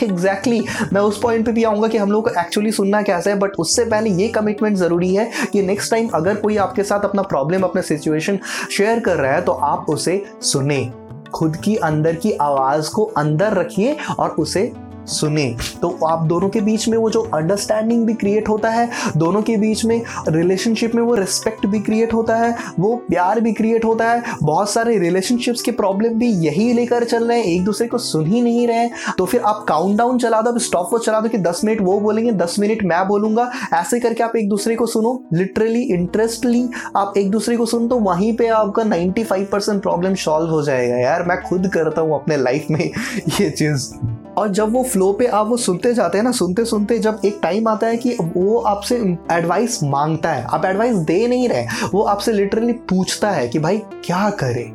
एग्जैक्टली 0.04 0.60
exactly. 0.60 0.94
मैं 0.94 1.02
उस 1.02 1.20
पॉइंट 1.22 1.46
पे 1.46 1.52
भी 1.52 1.64
आऊँगा 1.64 1.88
कि 1.88 1.98
हम 1.98 2.12
लोग 2.12 2.24
को 2.24 2.40
एक्चुअली 2.42 2.72
सुनना 2.72 3.02
कैसे 3.02 3.30
है 3.30 3.38
बट 3.40 3.56
उससे 3.60 3.86
पहले 3.86 4.10
ये 4.12 4.28
कमिटमेंट 4.28 4.78
ज़रूरी 4.78 5.14
है 5.16 5.30
कि 5.54 5.62
नेक्स्ट 5.62 5.92
टाइम 5.92 6.08
अगर 6.14 6.36
कोई 6.36 6.58
आपके 6.58 6.84
साथ 6.84 7.06
अपना 7.06 7.22
प्रॉब्लम 7.22 7.64
अपना 7.64 7.82
सिचुएशन 7.82 8.40
शेयर 8.78 9.00
कर 9.00 9.18
रहा 9.18 9.34
है 9.34 9.42
तो 9.42 9.52
आप 9.52 9.86
उसे 9.90 10.24
सुने 10.42 10.86
खुद 11.34 11.56
की 11.56 11.76
अंदर 11.84 12.16
की 12.16 12.32
आवाज़ 12.42 12.90
को 12.92 13.04
अंदर 13.18 13.54
रखिए 13.54 13.96
और 14.20 14.30
उसे 14.40 14.72
सुने। 15.12 15.46
तो 15.82 15.90
आप 16.06 16.26
दोनों 16.28 16.50
के 16.50 16.62
बीच 16.62 16.88
में 16.88 16.98
वो 16.98 17.10
जो 17.10 17.22
अंडरस्टैंडिंग 17.36 18.06
भी 18.06 18.14
क्रिएट 18.16 18.50
होता 18.50 18.70
है, 18.70 18.90
दोनों 19.18 19.42
के 19.42 19.58
बीच 19.58 19.84
में 19.86 20.02
रिलेशनशिप 20.30 20.96
में 20.96 21.02
वो 21.04 21.16
रिस्पेक्ट 21.16 21.66
भी 21.66 21.80
क्रिएट 21.82 22.14
होता 22.14 22.36
है, 22.36 22.56
वो 22.80 22.96
प्यार 23.10 23.40
भी 23.42 23.54
क्रिएट 23.54 23.86
होता 23.86 24.10
है, 24.12 24.24
बहुत 24.44 24.70
सारे 24.70 24.98
रिलेशनशिप्स 25.00 25.62
के 25.62 25.72
प्रॉब्लम 25.74 26.18
भी 26.20 26.32
यही 26.46 26.72
लेकर 26.74 27.04
चल 27.04 27.28
रहे 27.28 27.38
हैं, 27.38 27.46
एक 27.46 27.64
दूसरे 27.64 27.88
को 27.88 27.98
सुन 28.00 28.26
ही 28.26 28.42
नहीं 28.42 28.68
रहे 28.68 28.90
तो 29.18 29.26
फिर 29.26 29.42
आप 29.42 29.66
काउंट 29.68 29.98
डाउन 29.98 30.18
चला 30.18 30.42
दो 30.42 30.58
स्टॉप 30.60 30.90
वो 30.94 31.00
चला 31.00 31.20
दो 31.20 31.30
कि 31.30 31.38
दस 31.40 31.62
मिनट 31.66 31.82
वो 31.82 32.00
बोलेंगे, 32.00 32.32
दस 32.34 32.56
मिनट 32.60 32.84
मैं 32.84 33.08
बोलूँगा। 33.08 33.50
ऐसे 33.74 34.00
करके 34.00 34.24
आप 34.24 34.36
एक 34.36 34.50
दूसरे 34.50 34.76
को 34.76 34.86
सुनो 34.86 35.12
लिटरली 35.34 35.82
इंटरेस्टली 35.94 36.68
आप 36.98 37.14
एक 37.18 37.30
दूसरे 37.32 37.58
को 37.58 37.66
सुन 37.66 37.88
तो 37.88 38.00
वहीं 38.00 38.36
पे 38.38 38.48
आपका 38.50 38.84
95 38.86 39.46
परसेंट 39.52 39.82
प्रॉब्लम 39.82 40.16
सॉल्व 40.16 40.52
हो 40.52 40.62
जाएगा। 40.64 40.98
यार 40.98 41.24
मैं 41.24 41.42
खुद 41.42 41.70
करता 41.74 42.02
हूँ 42.02 42.16
अपने 42.16 42.38
लाइफ 42.38 42.68
में 42.72 42.80
ये 42.80 43.50
चीज़। 43.50 43.94
और 44.38 44.48
जब 44.48 44.74
वो 44.74 44.84
फ्लो 44.84 45.14
पे 45.14 45.26
आप 45.26 45.48
वो 45.48 45.58
सुनते 45.58 45.94
जाते 45.94 46.18
हैं 46.18 46.26
ना, 46.26 46.32
सुनते 46.32 46.66
सुनते 46.66 47.00
जब 47.00 47.22
एक 47.26 47.40
टाइम 47.44 47.68
आता 47.68 47.88
है 47.88 47.98
कि 47.98 48.18
वो 48.22 48.60
आपसे 48.60 49.18
एडवाइस 49.32 49.84
माँगता 49.84 50.32
है, 50.32 50.44
आप 50.44 50.66
एडवाइस 50.66 50.96
दे 50.96 51.28
नहीं 51.28 51.50
रहे, 51.50 51.66
वो 51.94 52.02
आपसे 52.02 52.32
लिटरली 52.32 52.74
पूछता 52.74 53.32
है 53.32 53.48
कि 53.48 53.60
भाई, 53.60 53.78
क्या 53.78 54.30
करें? 54.30 54.74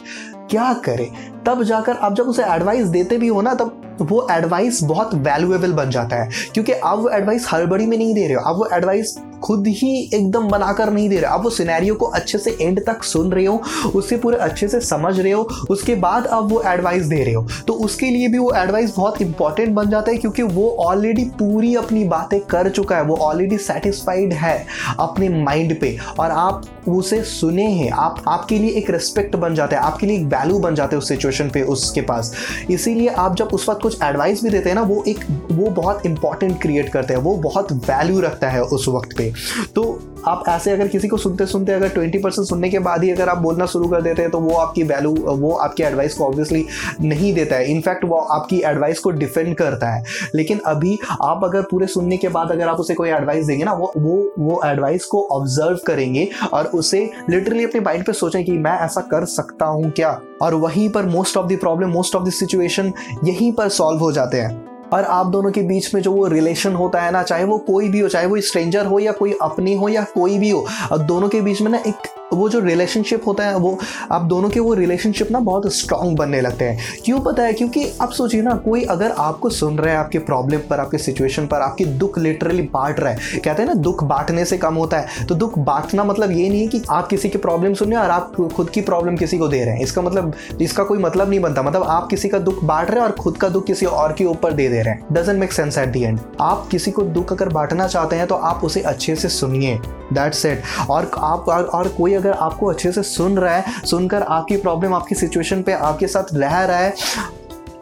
क्या 0.50 0.74
करें? 0.74 1.10
तब 1.46 1.62
जाकर 1.62 1.96
आप 1.96 2.14
जब 2.14 2.28
उसे 2.28 2.44
एडवाइस 2.44 2.86
देते 2.86 3.18
भी 3.18 3.28
हो 3.28 3.42
ना, 3.42 3.54
तब 3.54 3.82
वो 4.00 4.26
एडवाइस 4.30 4.82
बहुत 4.82 5.14
वैल्यूएबल 5.14 5.72
बन 5.72 5.90
जाता 5.90 6.16
है। 6.16 6.30
क्योंकि 6.54 6.72
आप 6.72 6.98
वो 6.98 7.08
एडवाइस 7.08 7.48
हड़बड़ी 7.52 7.86
में 7.86 7.98
नहीं 7.98 8.14
दे 8.14 8.26
रहे 8.26 8.34
हो। 8.34 8.40
आप 8.40 8.56
वो 8.56 8.68
एडवाइस 8.72 9.18
खुद 9.42 9.66
ही 9.66 10.10
एकदम 10.14 10.48
बनाकर 10.48 10.90
नहीं 10.90 11.08
दे 11.08 11.16
रहे 11.16 11.30
आप 11.30 11.44
वो 11.44 11.50
सिनेरियो 11.50 11.94
को 11.94 12.06
अच्छे 12.06 12.38
से 12.38 12.56
एंड 12.60 12.86
तक 12.86 13.02
सुन 13.02 13.32
रहे 13.32 13.46
हो, 13.46 13.62
उससे 13.94 14.16
पूरे 14.16 14.36
अच्छे 14.36 14.68
से 14.68 14.80
समझ 14.80 15.20
रहे 15.20 15.32
हो, 15.32 15.48
उसके 15.70 15.94
बाद 15.94 16.26
आप 16.26 16.44
वो 16.50 16.62
एडवाइस 16.66 17.04
दे 17.04 17.24
रहे 17.24 17.34
हो। 17.34 17.46
तो 17.66 17.72
उसके 17.72 18.06
लिए 18.06 18.28
भी 18.28 18.38
वो 18.38 18.52
एडवाइस 18.56 18.96
बहुत 18.96 19.22
इंपॉर्टेंट 19.22 19.74
बन 19.74 19.90
जाता 19.90 20.10
है, 20.10 20.18
क्योंकि 20.18 20.42
वो 20.42 20.70
ऑलरेडी 20.70 21.24
पूरी 21.24 21.74
अपनी 21.74 22.04
बातें 22.04 22.40
कर 22.40 22.68
चुका 22.68 22.96
है। 22.96 23.02
वो 23.02 23.16
ऑलरेडी 23.16 23.58
सेटिस्फाइड 23.58 24.32
है 24.32 24.66
अपने 25.00 25.28
माइंड 25.28 25.80
पे। 25.80 25.98
और 26.18 26.30
आप 26.30 26.64
उसे 26.88 27.22
सुने 27.22 27.66
हैं। 27.66 27.90
आप, 27.90 28.22
आपके 28.28 28.58
लिए 28.58 28.70
एक 28.70 28.90
रिस्पेक्ट 28.90 29.36
बन 29.36 29.54
जाता 29.54 29.76
है। 29.76 29.82
आपके 29.82 30.06
लिए 30.06 30.16
एक 30.16 30.24
वैल्यू 30.24 30.58
बन 30.58 30.74
जाता 30.74 30.96
है 30.96 30.98
उस 30.98 31.08
सिचुएशन 31.08 31.50
पे, 31.50 31.62
उसके 31.62 32.00
पास। 32.00 32.34
इसीलिए 32.70 33.08
आप 33.08 33.36
जब 33.36 33.46
उस 33.46 33.68
वक्त 33.68 33.85
कुछ 33.86 34.02
एडवाइस 34.02 34.42
भी 34.42 34.50
देते 34.50 34.68
हैं 34.68 34.76
ना, 34.76 34.82
वो 34.82 35.04
एक, 35.08 35.18
वो 35.52 35.70
बहुत 35.70 36.06
इंपॉर्टेंट 36.06 36.60
क्रिएट 36.62 36.88
करते 36.92 37.14
हैं, 37.14 37.20
वो 37.20 37.36
बहुत 37.36 37.72
वैल्यू 37.72 38.20
रखता 38.20 38.50
है 38.50 38.62
उस 38.62 38.88
वक्त 38.88 39.16
पे। 39.16 39.32
तो 39.74 39.82
आप 40.28 40.44
ऐसे 40.48 40.70
अगर 40.70 40.88
किसी 40.88 41.08
को 41.08 41.16
सुनते 41.16 41.46
सुनते 41.46 41.72
अगर 41.72 41.88
ट्वेंटी 41.88 42.18
परसेंट 42.18 42.46
सुनने 42.48 42.68
के 42.70 42.78
बाद 42.78 43.04
ही 43.04 43.10
अगर 43.10 43.28
आप 43.28 43.38
बोलना 43.38 43.66
शुरू 43.66 43.88
कर 43.88 44.02
देते 44.02 44.22
हैं 44.22 44.30
तो 44.30 44.38
वो 44.40 44.54
आपकी 44.54 44.82
वैल्यू 44.82 45.12
वो 45.12 45.52
आपकी 45.56 45.82
एडवाइस 45.82 46.14
को 46.14 46.24
ऑब्वियसली 46.24 46.64
नहीं 47.00 47.32
देता 47.34 47.56
है। 47.56 47.70
इनफैक्ट 47.70 48.04
वो 48.04 48.16
आपकी 48.16 48.60
एडवाइस 48.66 48.98
को 48.98 49.10
डिफेंड 49.10 49.54
करता 49.56 49.90
है। 49.90 50.02
लेकिन 50.34 50.60
अभी 50.66 50.98
आप 51.22 51.44
अगर 51.44 51.62
पूरे 51.62 51.86
सुनने 51.86 52.16
के 52.16 52.28
बाद 52.28 52.50
अगर 52.52 52.68
आप 52.68 52.80
उसे 52.80 52.94
कोई 52.94 53.10
एडवाइस 53.10 53.46
देंगे 53.46 53.64
ना, 53.64 53.72
वो 53.72 53.92
वो 53.96 54.32
वो 54.38 54.60
एडवाइस 54.66 55.04
को 55.04 55.22
ऑब्ज़र्व 55.30 55.78
करेंगे 55.86 56.28
और 56.52 56.66
उसे 56.66 57.08
लिटरली 57.30 57.64
अपने 57.64 57.80
माइंड 57.80 58.04
पे 58.06 58.12
सोचें 58.12 58.44
कि 58.44 58.52
मैं 58.52 58.78
ऐसा 58.80 59.00
कर 59.00 59.24
सकता 59.30 59.66
हूँ 59.66 59.90
क्या? 59.90 60.20
और 60.42 60.54
वहीं 60.54 60.88
पर 60.88 61.06
most 61.06 61.36
of 61.36 61.52
the 61.52 61.58
problem 61.60 61.90
most 61.90 62.16
of 62.16 62.24
the 62.24 62.30
situation 62.32 62.92
यहीं 63.24 63.52
पर 63.52 63.68
सॉल्व 63.68 64.00
हो 64.00 64.12
जाते 64.12 64.40
हैं। 64.40 64.75
और 64.92 65.04
आप 65.04 65.26
दोनों 65.26 65.50
के 65.50 65.62
बीच 65.62 65.94
में 65.94 66.00
जो 66.02 66.12
वो 66.12 66.26
रिलेशन 66.26 66.74
होता 66.74 67.02
है 67.02 67.10
ना, 67.10 67.22
चाहे 67.22 67.44
वो 67.44 67.58
कोई 67.58 67.88
भी 67.88 68.00
हो, 68.00 68.08
चाहे 68.08 68.26
वो 68.26 68.40
स्ट्रेंजर 68.40 68.86
हो 68.86 68.98
या 68.98 69.12
कोई 69.12 69.36
अपनी 69.42 69.74
हो 69.74 69.88
या 69.88 70.04
कोई 70.14 70.38
भी 70.38 70.50
हो 70.50 70.66
दोनों 70.98 71.28
के 71.28 71.40
बीच 71.40 71.60
में 71.62 71.70
ना 71.70 71.78
एक 71.86 72.25
वो 72.32 72.48
जो 72.48 72.60
रिलेशनशिप 72.60 73.26
होता 73.26 73.44
है, 73.44 73.56
वो 73.56 73.78
आप 74.12 74.22
दोनों 74.22 74.48
के 74.50 74.60
वो 74.60 74.74
रिलेशनशिप 74.74 75.30
ना 75.30 75.38
बहुत 75.38 75.72
स्ट्रांग 75.74 76.16
बनने 76.16 76.40
लगते 76.40 76.64
हैं। 76.64 76.78
क्यों 77.04 77.20
पता 77.20 77.42
है? 77.42 77.52
क्योंकि 77.52 77.86
आप 78.00 78.10
सोचिए 78.10 78.42
ना, 78.42 78.54
कोई 78.54 78.82
अगर 78.84 79.10
आपको 79.10 79.50
सुन 79.50 79.78
रहा 79.78 79.92
है 79.92 79.98
आपके 79.98 80.18
प्रॉब्लम 80.18 80.58
पर, 80.70 80.80
आपके 80.80 80.98
सिचुएशन 80.98 81.46
पर, 81.46 81.60
आपकी 81.60 81.84
दुख 81.84 82.18
लिटरली 82.18 82.62
बांट 82.62 83.00
रहा 83.00 83.12
है। 83.12 83.38
कहते 83.38 83.62
हैं 83.62 83.68
ना, 83.68 83.74
दुख 83.74 84.04
बांटने 84.04 84.44
से 84.44 84.58
कम 84.58 84.74
होता 84.74 84.98
है। 84.98 85.26
तो 85.26 85.34
दुख 85.34 85.58
बांटना 85.58 86.04
मतलब 86.04 86.30
ये 86.30 86.48
नहीं 86.48 86.60
है 86.60 86.66
कि 86.66 86.82
आप 86.90 87.06
किसी 87.06 87.28
की 87.28 87.38
प्रॉब्लम 87.38 87.74
सुन 87.74 87.88
रहे 87.88 87.98
हैं 87.98 88.04
और 88.04 88.10
आप 88.10 88.36
खुद 88.54 88.70
की 88.70 88.80
प्रॉब्लम 88.80 89.16
किसी 89.16 89.38
को 89.38 89.48
दे 89.48 89.64
रहे 89.64 89.74
हैं। 89.74 89.82
इसका 89.82 90.02
मतलब 90.02 90.32
इसका 90.60 90.84
कोई 90.84 90.98
मतलब 90.98 91.30
नहीं 91.30 91.40
बनता। 91.40 91.62
मतलब 91.62 91.82
आप 91.82 92.06
किसी 92.06 92.28
का 92.28 92.38
दुख 92.38 92.62
बांट 92.64 92.90
रहे 92.90 93.00
हैं 93.00 93.06
और 93.06 93.12
खुद 93.12 93.36
का 93.36 93.48
दुख 93.48 93.66
किसी 93.66 93.86
और 93.86 94.12
के 94.12 94.24
ऊपर 94.24 94.52
दे 94.52 94.68
दे 94.68 94.82
रहे 94.82 94.94
हैं। 94.94 95.06
Doesn't 95.12 95.38
make 95.40 95.52
sense 95.52 95.78
at 95.78 95.88
the 95.88 96.02
end 96.02 96.20
आप 96.40 96.66
किसी 96.70 96.90
को 96.90 97.02
दुख 97.02 97.32
अगर 97.32 97.48
बांटना 97.48 97.86
चाहते 97.86 98.16
हैं 98.16 98.26
तो 98.26 98.34
आप 98.34 98.64
उसे 98.64 98.80
अच्छे 98.82 99.16
से 99.16 99.28
सुनिए। 99.28 99.78
दैट्स 100.12 100.44
इट 100.46 100.62
और 100.90 101.10
आप 101.18 101.48
और 101.48 101.88
कोई 101.88 102.14
अगर 102.16 102.32
आपको 102.32 102.66
अच्छे 102.66 102.92
से 102.92 103.02
सुन 103.02 103.38
रहा 103.38 103.56
है, 103.56 103.64
सुनकर 103.84 104.22
आपकी 104.22 104.56
प्रॉब्लम 104.56 104.94
आपकी 104.94 105.14
सिचुएशन 105.14 105.62
पे 105.62 105.72
आपके 105.72 106.06
साथ 106.06 106.34
रह 106.34 106.60
रहा 106.60 106.78
है, 106.78 106.94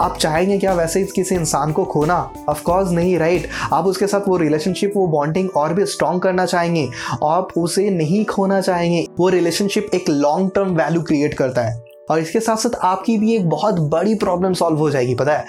आप 0.00 0.16
चाहेंगे 0.16 0.58
क्या 0.58 0.72
वैसे 0.74 1.00
ही 1.00 1.06
किसी 1.06 1.34
इंसान 1.34 1.72
को 1.72 1.84
खोना? 1.84 2.16
ऑफकोर्स 2.48 2.90
नहीं 2.90 3.16
राइट 3.18 3.48
आप 3.72 3.86
उसके 3.86 4.06
साथ 4.06 4.28
वो 4.28 4.36
रिलेशनशिप 4.36 4.92
वो 4.96 5.06
बॉन्डिंग 5.06 5.48
और 5.56 5.74
भी 5.74 5.86
स्ट्रॉन्ग 5.86 6.22
करना 6.22 6.46
चाहेंगे, 6.46 6.88
आप 7.24 7.48
उसे 7.56 7.88
नहीं 7.90 8.24
खोना 8.24 8.60
चाहेंगे, 8.60 9.06
वो 9.18 9.28
रिलेशनशिप 9.28 9.90
एक 9.94 10.08
लॉन्ग 10.08 10.50
टर्म 10.54 10.74
वैल्यू 10.76 11.02
क्रिएट 11.02 11.34
करता 11.34 11.62
है। 11.62 11.82
और 12.10 12.18
इसके 12.18 12.40
साथ 12.40 12.56
साथ 12.56 12.74
आपकी 12.82 13.18
भी 13.18 13.34
एक 13.34 13.48
बहुत 13.48 13.80
बड़ी 13.90 14.14
प्रॉब्लम 14.14 14.52
सॉल्व 14.52 14.78
हो 14.78 14.90
जाएगी, 14.90 15.14
पता 15.14 15.32
है? 15.32 15.44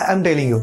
आई 0.00 0.14
एम 0.14 0.22
टेलिंग 0.22 0.50
यू 0.50 0.60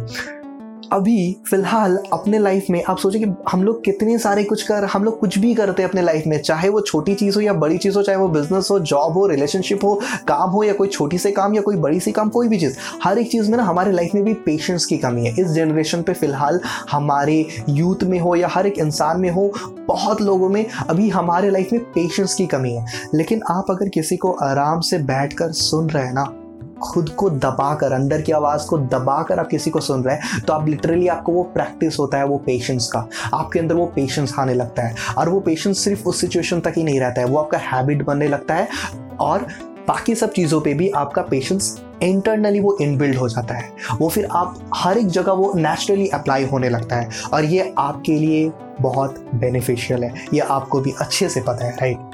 अभी 0.93 1.35
फ़िलहाल 1.49 1.97
अपने 2.13 2.39
लाइफ 2.39 2.65
में 2.69 2.83
आप 2.83 2.97
सोचिए 2.97 3.23
कि 3.23 3.31
हम 3.51 3.63
लोग 3.63 3.83
कितने 3.83 4.17
सारे 4.19 4.43
कुछ 4.43 4.61
कर, 4.63 4.85
हम 4.85 5.03
लोग 5.03 5.19
कुछ 5.19 5.37
भी 5.37 5.53
करते 5.55 5.81
हैं 5.83 5.89
अपने 5.89 6.01
लाइफ 6.01 6.23
में, 6.27 6.41
चाहे 6.41 6.69
वो 6.69 6.81
छोटी 6.81 7.15
चीज़ 7.15 7.35
हो 7.35 7.41
या 7.41 7.53
बड़ी 7.53 7.77
चीज़ 7.77 7.97
हो, 7.97 8.03
चाहे 8.03 8.17
वो 8.17 8.27
बिज़नेस 8.27 8.67
हो 8.71 8.79
जॉब 8.79 9.13
हो 9.13 9.27
रिलेशनशिप 9.27 9.83
हो, 9.83 10.01
काम 10.27 10.49
हो 10.49 10.63
या 10.63 10.73
कोई 10.73 10.87
छोटी 10.87 11.17
से 11.17 11.31
काम 11.31 11.55
या 11.55 11.61
कोई 11.61 11.75
बड़ी 11.75 11.99
सी 11.99 12.11
काम, 12.11 12.29
कोई 12.29 12.47
भी 12.47 12.59
चीज़, 12.59 12.77
हर 13.03 13.19
एक 13.19 13.31
चीज़ 13.31 13.51
में 13.51 13.57
ना 13.57 13.63
हमारे 13.63 13.91
लाइफ 13.91 14.15
में 14.15 14.23
भी 14.23 14.33
पेशेंस 14.33 14.85
की 14.85 14.97
कमी 14.97 15.25
है। 15.25 15.33
इस 15.39 15.47
जनरेशन 15.47 16.01
पे 16.01 16.13
फ़िलहाल 16.13 16.59
हमारे 16.91 17.45
यूथ 17.69 18.03
में 18.03 18.19
हो 18.19 18.35
या 18.35 18.47
हर 18.47 18.67
एक 18.67 18.79
इंसान 18.79 19.21
में 19.21 19.29
हो, 19.29 19.51
बहुत 19.87 20.21
लोगों 20.21 20.49
में 20.49 20.65
अभी 20.89 21.09
हमारे 21.09 21.49
लाइफ 21.49 21.69
में 21.73 21.81
पेशेंस 21.83 22.33
की 22.33 22.45
कमी 22.45 22.73
है। 22.73 22.85
लेकिन 23.13 23.41
आप 23.51 23.65
अगर 23.69 23.89
किसी 23.89 24.17
को 24.17 24.31
आराम 24.31 24.79
से 24.79 24.97
बैठ 24.97 25.33
कर 25.33 25.51
सुन 25.51 25.89
रहे 25.89 26.05
हैं 26.05 26.13
ना 26.13 26.33
खुद 26.83 27.09
को 27.09 27.29
दबाकर, 27.29 27.91
अंदर 27.91 28.21
की 28.21 28.31
आवाज़ 28.31 28.67
को 28.67 28.77
दबाकर 28.77 29.39
आप 29.39 29.47
किसी 29.47 29.69
को 29.69 29.79
सुन 29.79 30.03
रहे 30.03 30.15
हैं 30.15 30.41
तो 30.41 30.53
आप 30.53 30.67
लिटरली 30.67 31.07
आपको 31.07 31.31
वो 31.31 31.43
प्रैक्टिस 31.43 31.99
होता 31.99 32.17
है, 32.17 32.25
वो 32.25 32.37
पेशेंस 32.37 32.87
का। 32.87 33.07
आपके 33.33 33.59
अंदर 33.59 33.75
वो 33.75 33.85
पेशेंस 33.85 34.33
आने 34.39 34.53
लगता 34.53 34.83
है। 34.83 34.95
और 35.17 35.29
वो 35.29 35.39
पेशेंस 35.39 35.79
सिर्फ़ 35.79 36.03
उस 36.03 36.21
सिचुएशन 36.21 36.59
तक 36.59 36.73
ही 36.77 36.83
नहीं 36.83 36.99
रहता 36.99 37.21
है, 37.21 37.27
वो 37.27 37.37
आपका 37.37 37.57
हैबिट 37.57 38.03
बनने 38.03 38.27
लगता 38.27 38.55
है 38.55 38.67
और 39.19 39.47
बाकी 39.87 40.15
सब 40.15 40.31
चीज़ों 40.31 40.59
पे 40.61 40.73
भी 40.73 40.89
आपका 40.89 41.21
पेशेंस 41.21 41.81
इंटरनली 42.03 42.59
वो 42.59 42.77
इनबिल्ड 42.81 43.17
हो 43.17 43.29
जाता 43.29 43.55
है। 43.55 43.69
वो 43.99 44.09
फिर 44.09 44.25
आप 44.25 44.59
हर 44.75 44.97
एक 44.97 45.07
जगह 45.07 45.31
वो 45.31 45.51
नेचुरली 45.55 46.07
अप्लाई 46.07 46.45
होने 46.45 46.69
लगता 46.69 46.95
है। 46.95 47.09
और 47.33 47.45
ये 47.45 47.73
आपके 47.77 48.11
लिए 48.11 48.51
बहुत 48.81 49.25
बेनिफिशियल 49.35 50.03
है। 50.03 50.13
ये 50.33 50.39
आपको 50.39 50.79
भी 50.79 50.93
अच्छे 50.99 51.29
से 51.29 51.41
पता 51.41 51.65
है 51.65 51.71
राइट 51.71 52.08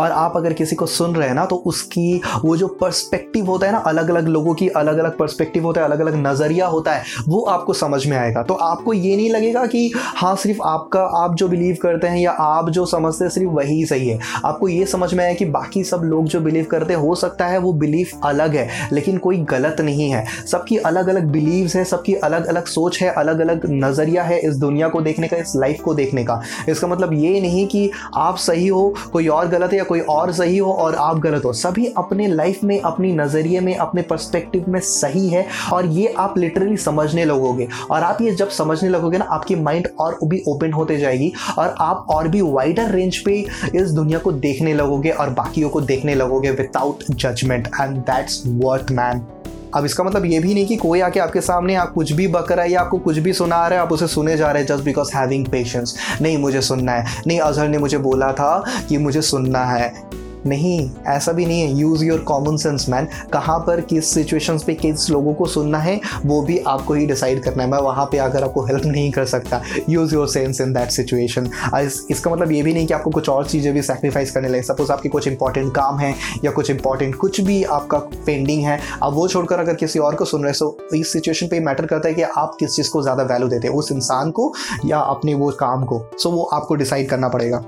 और 0.00 0.10
आप 0.12 0.36
अगर 0.36 0.52
किसी 0.52 0.76
को 0.76 0.86
सुन 0.88 1.14
रहे 1.14 1.28
हैं 1.28 1.34
ना 1.34 1.44
तो 1.46 1.56
उसकी 1.66 2.20
वो 2.44 2.56
जो 2.56 2.66
पर्सपेक्टिव 2.80 3.46
होता 3.46 3.66
है 3.66 3.72
ना 3.72 3.78
अलग 3.78 4.10
अलग 4.10 4.28
लोगों 4.28 4.54
की 4.54 4.68
अलग 4.68 4.98
अलग 4.98 5.16
पर्सपेक्टिव 5.18 5.64
होता 5.64 5.80
है 5.80 5.86
अलग 5.86 6.00
अलग 6.00 6.14
नज़रिया 6.26 6.66
होता 6.66 6.92
है, 6.92 7.02
वो 7.28 7.40
आपको 7.42 7.72
समझ 7.72 8.06
में 8.06 8.16
आएगा। 8.16 8.42
तो 8.42 8.54
आपको 8.54 8.92
ये 8.92 9.16
नहीं 9.16 9.30
लगेगा 9.30 9.64
कि 9.66 9.90
हाँ 9.96 10.34
सिर्फ़ 10.36 10.62
आपका, 10.62 11.00
आप 11.00 11.34
जो 11.34 11.48
बिलीव 11.48 11.76
करते 11.82 12.06
हैं 12.06 12.18
या 12.18 12.30
आप 12.30 12.68
जो 12.70 12.84
समझते 12.86 13.24
हैं, 13.24 13.30
सिर्फ़ 13.30 13.50
वही 13.50 13.84
सही 13.86 14.08
है। 14.08 14.18
आपको 14.44 14.68
ये 14.68 14.86
समझ 14.86 15.12
में 15.14 15.24
आया 15.24 15.34
कि 15.34 15.44
बाकी 15.46 15.82
सब 15.84 16.02
लोग 16.04 16.26
जो 16.26 16.40
बिलीव 16.40 16.64
करते 16.64 16.92
हैं, 16.92 17.00
हो 17.00 17.14
सकता 17.14 17.46
है 17.46 17.58
वो 17.58 17.72
बिलीफ 17.74 18.12
अलग 18.24 18.54
है, 18.56 18.68
लेकिन 18.92 19.18
कोई 19.18 19.38
गलत 19.50 19.80
नहीं 19.80 20.10
है। 20.10 20.24
सबकी 20.46 20.76
अलग 20.78 21.08
अलग 21.08 21.26
बिलीव्स 21.28 21.76
है, 21.76 21.84
सबकी 21.84 22.14
अलग 22.14 22.46
अलग 22.46 22.66
सोच 22.66 23.00
है 23.02 23.08
अलग 23.10 23.40
अलग 23.40 23.66
नज़रिया 23.74 24.22
है 24.22 24.38
इस 24.40 24.56
दुनिया 24.56 24.88
को 24.88 25.00
देखने 25.00 25.28
का, 25.28 25.36
इस 25.36 25.52
लाइफ 25.56 25.80
को 25.80 25.94
देखने 25.94 26.24
का। 26.24 26.40
इसका 26.68 26.88
मतलब 26.88 27.12
ये 27.14 27.40
नहीं 27.40 27.66
कि 27.66 27.90
आप 28.16 28.36
सही 28.38 28.66
हो, 28.68 28.94
कोई 29.12 29.28
और 29.28 29.48
गलत 29.48 29.72
है 29.72 29.78
या 29.78 29.84
कोई 29.88 30.00
और 30.00 30.32
सही 30.32 30.58
हो 30.58 30.72
और 30.72 30.94
आप 30.94 31.18
गलत 31.18 31.44
हो। 31.44 31.52
सभी 31.52 31.86
अपने 31.96 32.26
लाइफ 32.28 32.62
में, 32.64 32.80
अपनी 32.80 33.12
नज़रिए 33.12 33.60
में, 33.60 33.74
अपने 33.76 34.02
पर्सपेक्टिव 34.02 34.64
में 34.68 34.80
सही 34.80 35.28
है 35.28 35.46
और 35.72 35.86
ये 35.86 36.14
आप 36.18 36.38
लिटरली 36.38 36.76
समझने 36.76 37.24
लगोगे। 37.24 37.68
और 37.90 38.02
आप 38.02 38.22
ये 38.22 38.30
जब 38.32 38.48
समझने 38.50 38.88
लगोगे 38.88 39.18
ना, 39.18 39.24
आपकी 39.24 39.54
माइंड 39.54 39.88
और 40.00 40.18
भी 40.24 40.42
ओपन 40.48 40.72
होते 40.72 40.96
जाएगी 40.96 41.32
और 41.58 41.74
आप 41.80 42.06
और 42.10 42.28
भी 42.28 42.40
वाइडर 42.42 42.90
रेंज 42.90 43.18
पे 43.18 43.38
इस 43.74 43.90
दुनिया 43.90 44.18
को 44.18 44.32
देखने 44.32 44.74
लगोगे 44.74 45.10
और 45.10 45.30
बाकियों 45.30 45.68
को 45.68 45.80
देखने 45.82 46.14
लगोगे 46.14 46.50
without 46.50 47.04
judgement 47.10 47.68
and 47.80 47.96
that's 48.00 48.42
worth 48.46 48.92
man 48.92 49.26
अब 49.74 49.84
इसका 49.84 50.04
मतलब 50.04 50.24
ये 50.24 50.38
भी 50.40 50.54
नहीं 50.54 50.66
कि 50.66 50.76
कोई 50.76 51.00
आके 51.00 51.20
आपके 51.20 51.40
सामने 51.40 51.74
आप 51.74 51.92
कुछ 51.92 52.12
भी 52.12 52.28
बक 52.28 52.52
रहा 52.52 52.64
है 52.64 52.70
या 52.70 52.80
आपको 52.80 52.98
कुछ 52.98 53.18
भी 53.18 53.32
सुना 53.32 53.66
रहा 53.66 53.78
है, 53.78 53.84
आप 53.86 53.92
उसे 53.92 54.06
सुने 54.06 54.36
जा 54.36 54.50
रहे 54.50 54.62
हैं 54.62 54.68
जस्ट 54.68 54.84
बिकॉज़ 54.84 55.16
हैविंग 55.16 55.46
पेशेंस 55.46 55.94
नहीं, 56.22 56.38
मुझे 56.38 56.62
सुनना 56.62 56.92
है। 56.92 57.22
नहीं, 57.26 57.40
अजहर 57.40 57.68
ने 57.68 57.78
मुझे 57.78 57.98
बोला 57.98 58.32
था 58.32 58.64
कि 58.88 58.98
मुझे 58.98 59.22
सुनना 59.22 59.64
है। 59.64 59.92
नहीं 60.46 60.90
ऐसा 61.06 61.32
भी 61.32 61.46
नहीं 61.46 61.60
है। 61.60 61.78
Use 61.78 62.04
your 62.04 62.18
common 62.20 62.56
sense 62.56 62.88
man 62.88 63.08
कहाँ 63.32 63.58
पर 63.58 63.80
किस 63.82 64.12
सिचुएशंस 64.14 64.62
पे 64.64 64.74
किस 64.74 65.08
लोगों 65.10 65.34
को 65.34 65.46
सुनना 65.46 65.78
है 65.78 66.00
वो 66.24 66.40
भी 66.42 66.58
आपको 66.58 66.94
ही 66.94 67.06
डिसाइड 67.06 67.42
करना 67.42 67.62
है। 67.62 67.70
मैं 67.70 67.78
वहाँ 67.78 68.04
पे 68.12 68.18
आकर 68.18 68.44
आपको 68.44 68.64
हेल्प 68.66 68.84
नहीं 68.86 69.10
कर 69.12 69.24
सकता 69.26 69.60
use 69.88 70.14
your 70.14 70.28
sense 70.28 70.60
in 70.60 70.72
that 70.72 70.90
situation 70.90 71.50
इसका 72.10 72.30
मतलब 72.30 72.52
ये 72.52 72.62
भी 72.62 72.74
नहीं 72.74 72.86
कि 72.86 72.94
आपको 72.94 73.10
कुछ 73.10 73.28
और 73.28 73.46
चीज़ें 73.46 73.72
भी 73.74 73.82
सेक्रीफाइस 73.82 74.30
करने 74.30 74.48
लगे। 74.48 74.62
सपोज़ 74.62 74.92
आपके 74.92 75.08
कुछ 75.08 75.28
इंपॉर्टेंट 75.28 75.74
काम 75.74 75.98
है 75.98 76.14
या 76.44 76.50
कुछ 76.50 76.70
इंपॉर्टेंट 76.70 77.14
कुछ 77.16 77.40
भी 77.40 77.62
आपका 77.64 77.98
पेंडिंग 78.26 78.62
है 78.64 78.78
अब 79.02 79.14
वो 79.14 79.26
छोड़कर 79.28 79.58
अगर 79.58 79.74
किसी 79.74 79.98
और 79.98 80.14
को 80.14 80.24
सुन 80.24 80.42
रहे 80.42 80.50
हो 80.50 80.54
सो 80.54 80.96
इस 80.96 81.12
सिचुएशन 81.12 81.46
पर 81.46 81.60
मैटर 81.60 81.86
करता 81.86 82.08
है 82.08 82.14
कि 82.14 82.22
आप 82.22 82.56
किस 82.60 82.76
चीज़ 82.76 82.90
को 82.90 83.02
ज़्यादा 83.02 83.22
वैल्यू 83.24 83.48
देते 83.48 83.68
हैं। 83.68 83.74
उस 83.74 83.92
इंसान 83.92 84.30
को 84.30 84.52
या 84.86 84.98
अपने 84.98 85.34
वो 85.34 85.50
काम 85.60 85.84
को। 85.84 85.98
सो 86.12 86.28
so, 86.28 86.34
वो 86.34 86.42
आपको 86.44 86.74
डिसाइड 86.74 87.08
करना 87.08 87.28
पड़ेगा। 87.28 87.62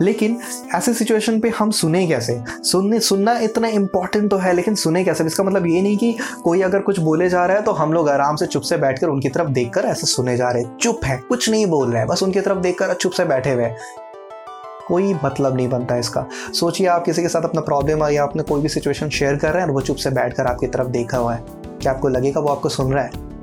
लेकिन 0.00 0.36
ऐसे 0.74 0.92
सिचुएशन 0.94 1.40
पे 1.40 1.48
हम 1.48 1.70
सुने 1.70 2.06
कैसे? 2.06 2.38
सुनने, 2.48 3.00
सुनना 3.00 3.38
इतना 3.38 3.68
इंपॉर्टेंट 3.68 4.30
तो 4.30 4.36
है, 4.36 4.52
लेकिन 4.52 4.74
सुने 4.74 5.04
कैसे? 5.04 5.24
इसका 5.24 5.44
मतलब 5.44 5.66
ये 5.66 5.82
नहीं 5.82 5.96
कि 5.96 6.14
कोई 6.44 6.62
अगर 6.62 6.78
कुछ 6.78 6.98
बोले 6.98 7.28
जा 7.28 7.44
रहा 7.46 7.56
है 7.56 7.62
तो 7.62 7.72
हम 7.72 7.92
लोग 7.92 8.08
आराम 8.08 8.36
से 8.36 8.46
चुप 8.46 8.62
से 8.62 8.76
बैठकर 8.76 9.06
उनकी 9.06 9.28
तरफ़ 9.28 9.48
देखकर 9.48 9.84
ऐसे 9.84 10.06
सुने 10.06 10.36
जा 10.36 10.50
रहे 10.50 10.62
हैं। 10.62 10.76
चुप 10.76 11.00
है, 11.04 11.16
कुछ 11.18 11.50
नहीं 11.50 11.66
बोल 11.66 11.90
रहे 11.90 11.98
हैं, 11.98 12.08
बस 12.08 12.22
उनकी 12.22 12.40
तरफ़ 12.40 12.58
देखकर 12.58 12.94
चुप 12.94 13.12
से 13.12 13.24
बैठे 13.24 13.52
हुए 13.52 13.64
हैं। 13.64 13.76
कोई 14.88 15.14
मतलब 15.24 15.56
नहीं 15.56 15.68
बनता 15.68 15.96
इसका। 15.96 16.26
सोचिए 16.52 16.86
आप 16.86 17.04
किसी 17.04 17.22
के 17.22 17.28
साथ 17.28 17.42
अपना 17.42 17.60
प्रॉब्लम 17.60 18.04
या 18.04 18.22
अपने 18.22 18.42
कोई 18.42 18.60
भी 18.60 18.68
सिचुएशन 18.68 19.08
शेयर 19.08 19.36
कर 19.36 19.50
रहे 19.50 19.60
हैं 19.60 19.68
और 19.68 19.74
वो 19.74 19.80
चुप 19.80 19.96
से 19.96 20.10
बैठकर 20.10 20.46
आपकी 20.46 20.66
तरफ़ 20.66 20.88
देखा 20.88 21.18
हुआ 21.18 21.34
है। 21.34 21.44
क्या 21.82 21.92
आपको 21.92 22.08
लगेगा 22.08 22.40
वो 22.40 22.48
आपको 22.48 22.68
सुन 22.68 22.92
रहा 22.92 23.04
है? 23.04 23.35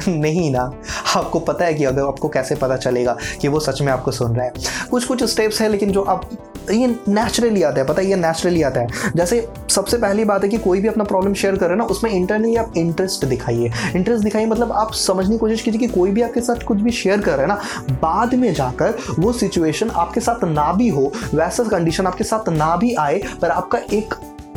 नहीं 0.08 0.50
ना। 0.50 0.72
आपको 1.16 1.38
पता 1.38 1.64
है 1.64 1.74
कि 1.74 1.84
अगर 1.84 2.02
आपको 2.02 2.28
कैसे 2.28 2.54
पता 2.54 2.76
चलेगा 2.76 3.16
कि 3.40 3.48
वो 3.48 3.60
सच 3.60 3.82
में 3.82 3.92
आपको 3.92 4.10
सुन 4.10 4.36
रहा 4.36 4.44
है। 4.44 4.52
कुछ 4.90 5.04
कुछ 5.04 5.24
स्टेप्स 5.24 5.60
हैं, 5.60 5.68
लेकिन 5.68 5.90
जो 5.90 6.02
आप 6.02 6.30
ये 6.70 6.86
नेचुरली 7.08 7.62
आता 7.62 7.80
है, 7.80 7.86
पता 7.86 8.02
है, 8.02 8.08
ये 8.08 8.16
नेचुरली 8.16 8.62
आता 8.62 8.80
है। 8.80 8.86
जैसे 9.16 9.48
सबसे 9.70 9.96
पहली 9.96 10.24
बात 10.24 10.42
है 10.42 10.48
कि 10.48 10.58
कोई 10.58 10.80
भी 10.80 10.88
अपना 10.88 11.04
प्रॉब्लम 11.04 11.34
शेयर 11.34 11.56
कर 11.56 11.66
करे 11.66 11.76
ना, 11.76 11.84
उसमें 11.84 12.10
इंटरनली 12.10 12.56
आप 12.56 12.72
इंटरेस्ट 12.76 13.24
दिखाइए। 13.24 13.72
इंटरेस्ट 13.96 14.24
दिखाइए 14.24 14.46
मतलब 14.46 14.72
आप 14.72 14.92
समझने 14.92 15.32
की 15.32 15.38
कोशिश 15.38 15.62
कीजिए 15.62 15.80
कि 15.80 15.86
कोई 15.86 16.10
भी 16.10 16.22
आपके 16.22 16.40
साथ 16.40 16.64
कुछ 16.64 16.78
भी 16.78 16.90
शेयर 16.90 17.20
कर 17.20 17.32
रहा 17.32 17.40
है 17.40 17.46
ना, 17.46 17.60
बाद 18.02 18.34
में 18.34 18.54
जाकर 18.54 18.98
वो 19.18 19.32
सिचुएशन 19.32 19.90
आपके 19.90 20.20
साथ 20.20 20.44
ना 20.44 20.72
भी 20.72 20.88
हो, 20.88 21.12
वैसा 21.34 21.64
कंडीशन 21.64 22.06
आपके 22.06 22.24
साथ 22.24 22.48
ना 22.48 22.76
भी 22.76 22.94
आए, 22.94 23.22
पर 23.42 23.50
आपका 23.50 23.78
एक 23.92 24.14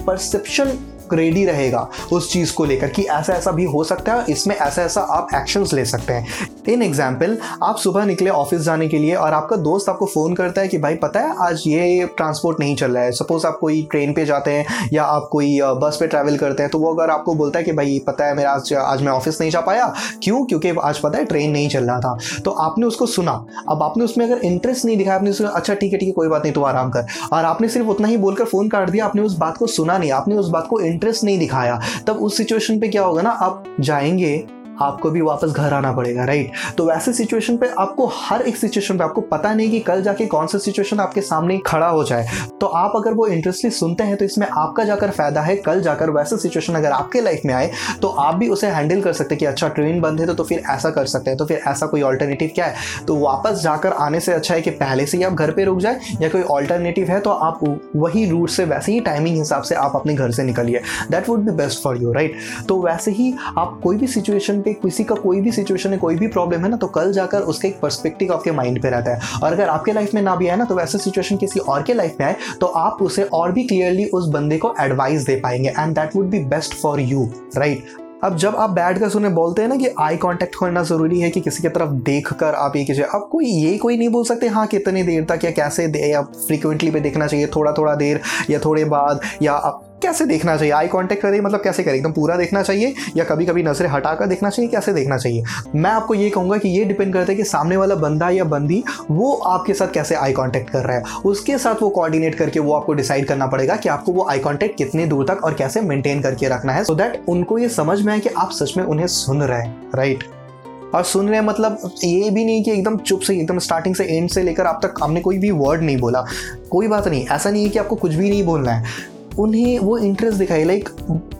परसेप्शन 0.08 0.80
रेडी 1.14 1.46
रहेगा 1.46 1.88
उस 2.12 2.32
चीज़ 2.34 2.54
को 2.54 2.66
लेकर 2.66 2.90
कि 2.90 3.04
ऐसा 3.04 3.34
ऐसा 3.34 3.52
भी 3.52 3.66
हो 3.66 3.84
सकता 3.84 4.14
है, 4.14 4.26
इसमें 4.30 4.56
ऐसा 4.56 4.82
ऐसा 4.82 5.02
आप 5.02 5.28
एक्शंस 5.36 5.74
ले 5.74 5.86
सकते 5.86 6.14
हैं। 6.14 6.48
इन 6.68 6.82
एग्ज़ाम्पल 6.82 7.38
आप 7.64 7.78
सुबह 7.78 8.06
निकले 8.06 8.30
ऑफ़िस 8.30 8.62
जाने 8.62 8.88
के 8.88 8.98
लिए 8.98 9.16
और 9.16 9.34
आपका 9.34 9.56
दोस्त 9.58 9.90
आपको 9.90 10.06
फ़ोन 10.06 10.34
करता 10.36 10.62
है 10.62 10.68
कि 10.68 10.78
भाई, 10.78 10.96
पता 10.98 11.20
है 11.20 11.36
आज 11.42 11.64
ये 11.68 12.06
ट्रांसपोर्ट 12.18 12.60
नहीं 12.60 12.76
चल 12.76 12.92
रहा 12.92 13.04
है। 13.04 13.12
सपोज़ 13.14 13.46
आप 13.48 13.58
कोई 13.62 13.82
ट्रेन 13.92 14.14
पे 14.14 14.26
जाते 14.26 14.52
हैं 14.52 14.88
या 14.94 15.04
आप 15.06 15.28
कोई 15.32 15.60
बस 15.82 15.98
पे 16.00 16.08
ट्रैवल 16.08 16.38
करते 16.38 16.64
हैं 16.64 16.72
तो 16.72 16.80
वो 16.80 16.94
अगर 16.94 17.12
आपको 17.12 17.34
बोलता 17.36 17.60
है 17.60 17.66
कि 17.66 17.72
भाई, 17.72 18.00
पता 18.08 18.26
है 18.26 18.36
मेरा 18.36 18.52
आज 18.52 18.74
आज 18.76 19.02
मैं 19.02 19.12
ऑफ़िस 19.12 19.40
नहीं 19.42 19.52
जा 19.52 19.62
पाया। 19.62 19.94
क्यों? 20.24 20.44
क्योंकि 20.46 20.74
आज 20.82 21.00
पता 21.00 21.18
है 21.18 21.26
ट्रेन 21.26 21.52
नहीं 21.52 21.70
चल 21.70 21.84
रहा 21.84 22.00
था। 22.00 22.18
तो 22.46 22.52
आपने 22.52 22.86
उसको 22.86 23.06
सुना। 23.08 23.32
अब 23.70 23.84
आपने 23.84 24.04
उसमें 24.04 24.26
अगर 24.26 24.46
इंटरेस्ट 24.46 24.86
नहीं 24.86 24.98
दिखाया, 24.98 25.16
आपने 25.18 25.30
उसको 25.30 25.48
अच्छा 25.48 25.74
ठीक 25.74 25.94
है 25.94 26.00
ठीक 26.00 26.08
है, 26.08 26.14
कोई 26.14 26.28
बात 26.28 26.44
नहीं 26.44 26.54
तो 26.54 26.64
आराम 26.64 26.90
कर। 26.90 27.06
और 27.34 27.46
आपने 27.46 27.68
सिर्फ़ 27.70 27.88
उतना 27.88 28.08
ही 28.08 28.18
बोलकर 28.18 28.46
फ़ोन 28.46 28.70
काट 28.70 28.90
दिया, 28.90 29.06
आपने 29.06 29.22
उस 29.22 29.38
बात 29.38 29.58
को 29.58 29.68
सुना 29.68 29.98
नहीं। 29.98 30.12
आपने 30.12 30.36
उस 30.36 30.50
बात 30.50 30.68
को 30.70 30.80
इंटरेस्ट 30.98 31.24
नहीं 31.24 31.40
दिखाया 31.40 31.80
तब 32.08 32.18
उस 32.20 32.38
सिचुएशन 32.38 32.80
पे 32.80 32.88
क्या 32.88 33.04
होगा 33.04 33.22
ना 33.22 33.30
आप 33.30 33.64
जाएँगे 33.80 34.36
आपको 34.82 35.10
भी 35.10 35.22
वापस 35.22 35.52
घर 35.52 35.74
आना 35.74 35.92
पड़ेगा 35.92 36.24
राइट 36.26 36.52
तो 36.78 36.86
वैसे 36.86 37.14
सिचुएशन 37.14 37.58
पे 37.58 37.70
आपको 37.80 38.12
हर 38.16 38.42
एक 38.42 38.58
सिचुएशन 38.58 38.98
पे 38.98 39.04
आपको 39.04 39.22
पता 39.22 39.54
नहीं 39.54 39.70
कि 39.72 39.80
कल 39.80 40.02
जाके 40.02 40.26
कौन 40.26 40.48
सा 40.48 40.58
सिचुएशन 40.58 41.00
आपके 41.00 41.22
सामने 41.22 41.58
खड़ा 41.58 41.88
हो 41.88 42.04
जाए। 42.04 42.28
तो 42.62 42.68
आप 42.68 42.94
अगर 42.96 43.14
वो 43.14 43.28
इंटरेस्टली 43.28 43.72
सुनते 43.72 44.04
हैं 44.04 44.16
तो 44.18 44.26
इसमें 44.26 44.48
आपका 44.48 44.84
जाकर 44.84 45.12
फ़ायदा 45.12 45.42
है 45.42 45.56
कल 45.58 45.82
जाकर 45.82 46.10
वैसे 46.10 46.38
सिचुएशन 46.38 46.76
अगर 46.76 46.92
आपके 46.92 47.22
लाइफ 47.22 47.42
में 47.46 47.54
आए 47.54 47.72
तो 48.02 48.08
आप 48.08 48.36
भी 48.36 48.50
उसे 48.50 48.68
हैंडल 48.68 49.02
कर 49.02 49.14
सकते 49.14 49.36
हैं 49.36 49.40
कि 49.40 49.46
अच्छा 49.46 49.68
ट्रेन 49.68 50.00
बंद 50.02 50.20
है 50.20 50.26
तो, 50.26 50.34
तो 50.34 50.44
फिर 50.44 50.64
ऐसा 50.70 50.90
कर 50.90 51.06
सकते 51.06 51.30
हैं 51.30 51.38
तो 51.38 51.46
फिर 51.46 51.62
ऐसा 51.68 51.86
कोई 51.86 52.02
ऑल्टरनेटिव 52.02 52.52
क्या 52.56 52.66
है? 52.66 52.76
तो 53.08 53.16
वापस 53.16 53.62
जाकर 53.62 53.94
आने 53.94 54.20
से 54.20 54.34
अच्छा 54.34 54.54
है 54.54 54.62
कि 54.62 54.70
पहले 54.70 55.06
से 55.06 55.18
ही 55.18 55.24
आप 55.24 55.34
घर 55.34 55.52
पर 55.52 55.66
रुक 55.66 55.80
जाए 55.80 56.00
या 56.22 56.30
कोई 56.30 56.42
ऑल्टरनेटिव 56.42 57.08
है 57.08 57.20
तो 57.20 57.30
आप 57.30 57.60
वही 57.96 58.30
रूट 58.30 58.50
से 58.50 58.66
वैसे 58.66 58.92
ही 58.92 59.00
टाइमिंग 59.00 59.38
हिसाब 59.38 59.62
से 59.62 59.76
आप 59.76 59.96
अपने 59.96 60.14
घर 60.14 60.32
से 60.32 60.44
निकलिए। 60.44 60.82
That 61.12 61.30
would 61.30 61.40
be 61.40 61.52
best 61.52 61.84
for 61.84 61.98
you 61.98 62.14
right 62.14 62.36
तो 62.70 62.82
वैसे 62.82 63.12
ही 63.12 63.34
आप 63.58 63.80
कोई 63.84 63.98
भी 63.98 64.08
सिचुएशन 64.08 64.62
पे 64.68 64.74
किसी 64.76 65.04
का 65.04 65.16
कोई 65.18 65.42
भी 65.42 65.52
सिचुएशन 65.52 65.92
है, 65.92 65.98
कोई 65.98 66.16
भी 66.16 66.28
प्रॉब्लम 66.28 66.64
है 66.64 66.70
ना 66.70 66.78
तो 66.78 66.88
कल 66.90 67.12
जाकर 67.14 67.42
उसका 67.44 67.68
एक 67.68 67.80
पर्सपेक्टिव 67.82 68.34
आपके 68.34 68.52
माइंड 68.54 68.82
पे 68.82 68.90
रहता 68.90 69.12
है। 69.12 69.40
और 69.44 69.54
अगर 69.54 69.70
आपके 69.70 69.94
लाइफ 69.94 70.14
में 70.14 70.22
ना 70.22 70.36
भी 70.36 70.48
आए 70.48 70.56
ना 70.56 70.66
तो 70.66 70.76
वैसे 70.76 70.98
सिचुएशन 70.98 71.38
किसी 71.38 71.60
और 71.60 71.84
के 71.84 71.94
लाइफ 71.94 72.18
में 72.20 72.28
आए 72.28 72.36
तो 72.62 72.68
आप 72.78 73.02
उसे 73.02 73.24
और 73.24 73.52
भी 73.52 73.64
क्लियरली 73.64 74.06
उस 74.06 74.30
बंदे 74.30 74.58
को 74.58 74.74
एडवाइस 74.82 75.26
दे 75.26 75.36
पाएँगे। 75.36 75.70
And 75.70 75.96
that 75.96 76.16
would 76.16 76.26
be 76.26 76.40
best 76.46 76.74
for 76.74 77.00
you 77.02 77.30
right 77.58 77.96
अब 78.24 78.36
जब 78.38 78.56
आप 78.56 78.70
बैठ 78.70 79.00
कर 79.00 79.10
सुने 79.10 79.30
बोलते 79.30 79.62
हैं 79.62 79.70
ना 79.70 79.76
कि 79.76 79.88
आई 80.00 80.18
कांटेक्ट 80.18 80.56
करना 80.60 80.82
ज़रूरी 80.84 81.20
है 81.20 81.30
कि 81.30 81.42
किसी 81.42 81.62
की 81.64 81.70
तरफ़ 81.70 81.90
देख 82.06 82.32
कर 82.34 82.56
आप 82.56 82.76
ये 82.76 82.84
कीजिए। 82.86 83.04
अब 83.06 83.28
कोई 83.32 83.46
ये 83.46 83.78
कोई 83.78 83.98
नहीं 83.98 84.10
बोल 84.10 84.24
सकते 84.26 84.48
हाँ 84.48 84.66
कितनी 84.68 85.04
देर 85.04 85.26
तक 85.26 85.46
या 85.46 85.52
कैसे 85.52 85.88
दे, 85.88 86.00
या 86.02 86.22
फ्रीक्वेंटली 86.22 86.92
पे 86.92 87.00
देखना 87.00 87.28
चाहिए 87.28 87.48
थोड़ा 87.48 87.72
थोड़ा 87.72 87.94
देर 87.96 88.22
या 88.50 88.60
थोड़े 88.60 88.86
बाद 88.86 89.20
या 89.42 89.54
आप 89.54 89.97
कैसे 90.04 90.26
देखना 90.26 90.56
चाहिए? 90.58 90.72
आई 90.74 90.88
कांटेक्ट 90.88 91.22
करें 91.22 91.40
मतलब 91.42 91.62
कैसे 91.62 91.84
करें 91.84 91.96
एकदम 91.96 92.12
पूरा 92.12 92.36
देखना 92.36 92.62
चाहिए 92.62 92.94
या 93.18 93.24
कभी 93.24 93.46
कभी 93.46 93.64
नज़रें 93.64 93.90
हटाकर 93.90 94.28
देखना 94.28 94.50
चाहिए? 94.50 94.70
कैसे 94.72 94.94
देखना 94.94 95.18
चाहिए? 95.18 95.44
मैं 95.76 95.92
आपको 95.92 96.14
ये 96.14 96.30
कहूँगा 96.30 96.58
कि 96.58 96.70
ये 96.70 96.84
डिपेंड 96.86 97.14
करता 97.14 97.32
है 97.32 97.36
कि 97.36 97.44
सामने 97.44 97.78
वाला 97.78 97.96
बंदा 97.96 98.30
या 98.30 98.44
बंदी, 98.44 98.84
वो 99.12 99.34
आपके 99.34 99.74
साथ 99.74 99.94
कैसे 99.94 100.16
आई 100.16 100.34
कॉन्टेक्ट 100.34 100.70
कर 100.70 100.86
रहा 100.86 100.98
है। 100.98 101.04
उसके 101.26 101.58
साथ 101.58 101.82
वो 101.82 101.90
कोऑर्डिनेट 101.90 102.36
करके 102.36 102.60
वो 102.60 102.74
आपको 102.74 102.94
डिसाइड 102.94 103.28
करना 103.28 103.48
पड़ेगा 103.48 103.76
कि 103.76 103.90
आपको 103.90 104.12
वो 104.12 104.28
आई 104.30 104.40
कॉन्टेक्ट 104.40 104.78
कितने 104.78 105.06
दूर 105.06 105.26
तक 105.26 105.44
और 105.44 105.54
कैसे 105.54 105.82
मेंटेन 105.82 106.22
करके 106.22 106.48
रखना 106.48 106.74
है। 106.74 106.84
सो 106.84 106.94
so 106.94 107.00
दैट 107.00 107.24
उनको 107.28 107.58
ये 107.58 107.70
समझ 107.70 108.02
में 108.02 108.14
आए 108.14 108.20
कि 108.20 108.30
आप 108.30 108.52
सच 108.52 108.78
में 108.78 108.84
उन्हें 108.84 109.08
सुन 109.08 109.44
रहे 109.44 109.62
हैं 109.62 109.92
राइट 109.96 110.18
right? 110.18 110.96
और 110.96 111.04
सुन 111.04 111.30
रहे 111.30 111.40
हैं 111.40 111.46
मतलब 111.48 111.92
ये 112.04 112.30
भी 112.30 112.46
नहीं 112.46 112.64
कि 112.64 112.72
एकदम 112.72 112.98
चुप 112.98 113.20
से, 113.20 113.34
एकदम 113.34 113.60
स्टार्टिंग 113.60 113.96
से 113.96 114.04
एंड 114.06 114.30
से 114.30 114.44
लेकर 114.44 114.66
आप 114.66 114.80
तक 114.84 115.04
आपने 115.04 115.22
कोई 115.22 115.38
भी 115.38 115.52
वर्ड 115.52 115.82
नहीं 115.82 115.98
बोला। 115.98 116.26
कोई 116.72 116.88
बात 116.88 117.08
नहीं, 117.08 117.26
ऐसा 117.28 117.50
नहीं 117.50 117.64
है 117.64 117.70
कि 117.70 117.80
आपको 117.80 117.96
कुछ 117.96 118.14
भी 118.14 118.30
नहीं 118.30 118.44
बोलना 118.44 118.72
है। 118.72 119.17
उन्हें 119.40 119.80
वो 119.80 119.98
इंटरेस्ट 119.98 120.38
दिखाई 120.38 120.64
लाइक 120.64 120.90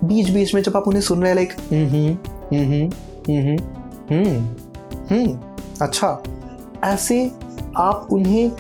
बीच 0.04 0.30
बीच 0.30 0.54
में 0.56 0.62
जब 0.62 0.78
आप 0.78 0.88
उन्हें 0.88 1.02
सुन 1.02 1.22
रहे 1.22 1.30
हैं 1.30 1.36
लाइक 1.36 1.54
हम्म 1.72 2.88
हम्म 4.12 4.38
हम्म 5.12 5.40
अच्छा। 5.82 6.24
ऐसे 6.84 7.32
आप 7.78 8.08
उन्हें 8.12 8.52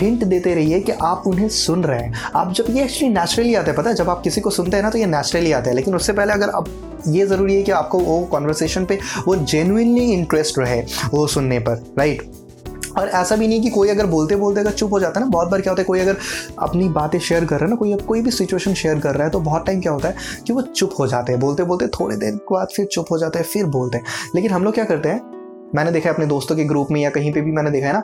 हिंट 0.00 0.24
देते 0.24 0.54
रहिए 0.54 0.80
कि 0.80 0.92
आप 0.92 1.22
उन्हें 1.26 1.48
सुन 1.48 1.84
रहे 1.84 2.00
हैं। 2.00 2.12
आप 2.36 2.52
जब, 2.52 2.64
ये 2.70 2.82
एक्चुअली 2.84 3.14
नेचुरली 3.14 3.54
आता 3.54 3.70
है, 3.70 3.76
पता 3.76 3.90
है? 3.90 3.96
जब 3.96 4.10
आप 4.10 4.20
किसी 4.22 4.40
को 4.40 4.50
सुनते 4.50 4.76
हैं 4.76 4.84
ना 4.84 4.90
तो 4.90 4.98
ये 4.98 5.06
नेचुरली 5.06 5.52
आता 5.52 5.70
है। 5.70 5.76
लेकिन 5.76 5.94
उससे 5.94 6.12
पहले 6.12 6.32
अगर 6.32 6.50
आप 6.50 6.68
ये 7.08 7.26
ज़रूरी 7.26 7.54
है 7.54 7.62
कि 7.62 7.72
आपको 7.72 7.98
वो 7.98 8.20
कॉन्वर्सेशन 8.24 8.84
पे 8.84 8.98
वो 9.26 9.36
जेनुइनली 9.36 10.04
इंटरेस्ट 10.12 10.58
रहे, 10.58 10.80
वो 11.14 11.26
सुनने 11.26 11.58
पर 11.58 11.84
राइट 11.98 12.30
और 12.98 13.08
ऐसा 13.08 13.36
भी 13.36 13.48
नहीं 13.48 13.62
कि 13.62 13.70
कोई 13.70 13.88
अगर 13.88 14.06
बोलते 14.06 14.36
बोलते 14.36 14.60
अगर 14.60 14.72
चुप 14.72 14.92
हो 14.92 15.00
जाता 15.00 15.20
है 15.20 15.26
ना, 15.26 15.30
बहुत 15.30 15.48
बार 15.48 15.60
क्या 15.60 15.70
होता 15.70 15.80
है, 15.80 15.86
कोई 15.86 16.00
अगर 16.00 16.16
अपनी 16.58 16.88
बातें 16.90 17.18
शेयर 17.20 17.44
कर 17.44 17.56
रहा 17.56 17.64
है 17.64 17.70
ना, 17.70 17.76
कोई 17.76 17.94
कोई 18.08 18.20
भी 18.22 18.30
सिचुएशन 18.30 18.74
शेयर 18.74 18.98
कर 19.00 19.14
रहा 19.14 19.24
है 19.24 19.30
तो 19.30 19.40
बहुत 19.40 19.66
टाइम 19.66 19.80
क्या 19.80 19.92
होता 19.92 20.08
है 20.08 20.16
कि 20.46 20.52
वो 20.52 20.62
चुप 20.62 20.94
हो 20.98 21.06
जाते 21.06 21.32
हैं। 21.32 21.40
बोलते 21.40 21.64
बोलते 21.64 21.86
थोड़ी 21.90 22.16
देर 22.16 22.34
के 22.34 22.54
बाद 22.54 22.68
फिर 22.76 22.86
चुप 22.86 23.06
हो 23.10 23.18
जाते 23.18 23.38
हैं, 23.38 23.46
फिर 23.46 23.66
बोलते 23.66 23.98
हैं। 23.98 24.04
लेकिन 24.34 24.50
हम 24.50 24.64
लोग 24.64 24.74
क्या 24.74 24.84
करते 24.84 25.08
हैं, 25.08 25.20
मैंने 25.74 25.90
देखा 25.90 26.08
है 26.08 26.14
अपने 26.14 26.26
दोस्तों 26.26 26.56
के 26.56 26.64
ग्रुप 26.64 26.90
में 26.90 27.00
या 27.00 27.10
कहीं 27.10 27.32
पे 27.32 27.40
भी 27.40 27.52
मैंने 27.52 27.70
देखा 27.70 27.86
है 27.86 27.92
ना 27.92 28.02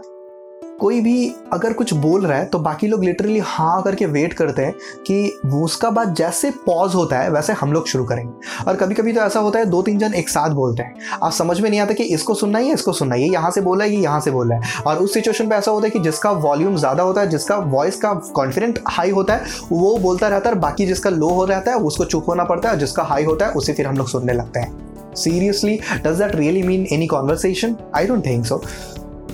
कोई 0.85 1.01
भी 1.01 1.35
अगर 1.53 1.73
कुछ 1.73 1.93
बोल 1.95 2.27
रहा 2.27 2.39
है 2.39 2.45
तो 2.47 2.59
बाकी 2.59 2.87
लोग 2.87 3.05
लिटरली 3.05 3.39
हाँ 3.41 3.83
करके 3.83 4.07
वेट 4.07 4.33
करते 4.33 4.63
हैं 4.63 4.73
कि 5.07 5.41
उसका 5.55 5.91
बाद 5.91 6.15
जैसे 6.15 6.51
पॉज 6.67 6.95
होता 6.95 7.19
है, 7.19 7.31
वैसे 7.31 7.53
हम 7.53 7.73
लोग 7.73 7.87
शुरू 7.89 8.05
करेंगे। 8.05 8.65
और 8.65 8.77
कभी 8.77 8.95
कभी 8.95 9.13
तो 9.13 9.21
ऐसा 9.21 9.41
होता 9.41 9.59
है 9.59 9.67
दो 9.67 9.81
तीन 9.83 9.99
जन 9.99 10.15
एक 10.15 10.29
साथ 10.29 10.51
बोलते 10.51 10.83
हैं। 10.83 11.19
आप 11.23 11.33
समझ 11.33 11.59
में 11.61 11.69
नहीं 11.71 11.81
आता 11.81 11.95
कि 11.95 12.05
इसको 12.15 12.35
सुनना 12.35 12.59
ही 12.59 12.73
इसको 12.73 12.93
सुनना 12.93 13.15
ही 13.15 13.31
यहाँ 13.33 13.51
से 13.51 13.61
बोला 13.61 13.85
है, 13.85 13.91
ये 13.91 14.03
यहाँ 14.03 14.21
से 14.21 14.31
बोल 14.31 14.53
है। 14.53 14.61
और 14.87 14.99
उस 14.99 15.15
सिचुएशन 15.15 15.49
पर 15.49 15.57
ऐसा 15.57 15.71
होता 15.71 15.87
है 15.87 15.91
कि 15.91 15.99
जिसका 16.01 16.31
वॉल्यूम 16.31 16.77
ज़्यादा 16.77 17.03
होता 17.03 17.21
है, 17.21 17.29
जिसका 17.29 17.57
वॉइस 17.57 17.97
का 17.97 18.13
कॉन्फिडेंट 18.35 18.79
हाई 18.89 19.11
होता 19.11 19.35
है, 19.35 19.45
वो 19.73 19.97
बोलता 19.99 20.29
रहता 20.29 20.51
है 20.51 20.59
बाकी 20.61 20.87
जिसका 20.87 21.11
लो 21.11 21.29
हो 21.31 21.45
रहता 21.45 21.71
है, 21.71 21.77
उसको 21.79 22.05
चुप 22.05 22.29
होना 22.29 22.45
पड़ता 22.45 22.71
है 22.71 22.79
जिसका 22.79 23.03
हाई 23.03 23.25
होता 23.25 23.47
है, 23.47 23.53
उसे 23.53 23.73
फिर 23.73 23.87
हम 23.87 23.97
लोग 23.97 24.09
सुनने 24.09 24.33
लगते 24.33 24.61
हैं। 24.61 25.15
Seriously 25.15 25.79
does 25.97 26.19
that 26.19 26.35
really 26.37 26.63
mean 26.63 26.87
any 26.93 27.07
conversation 27.07 27.77
I 27.97 28.07
don't 28.07 28.27
think 28.27 28.47
so 28.47 28.63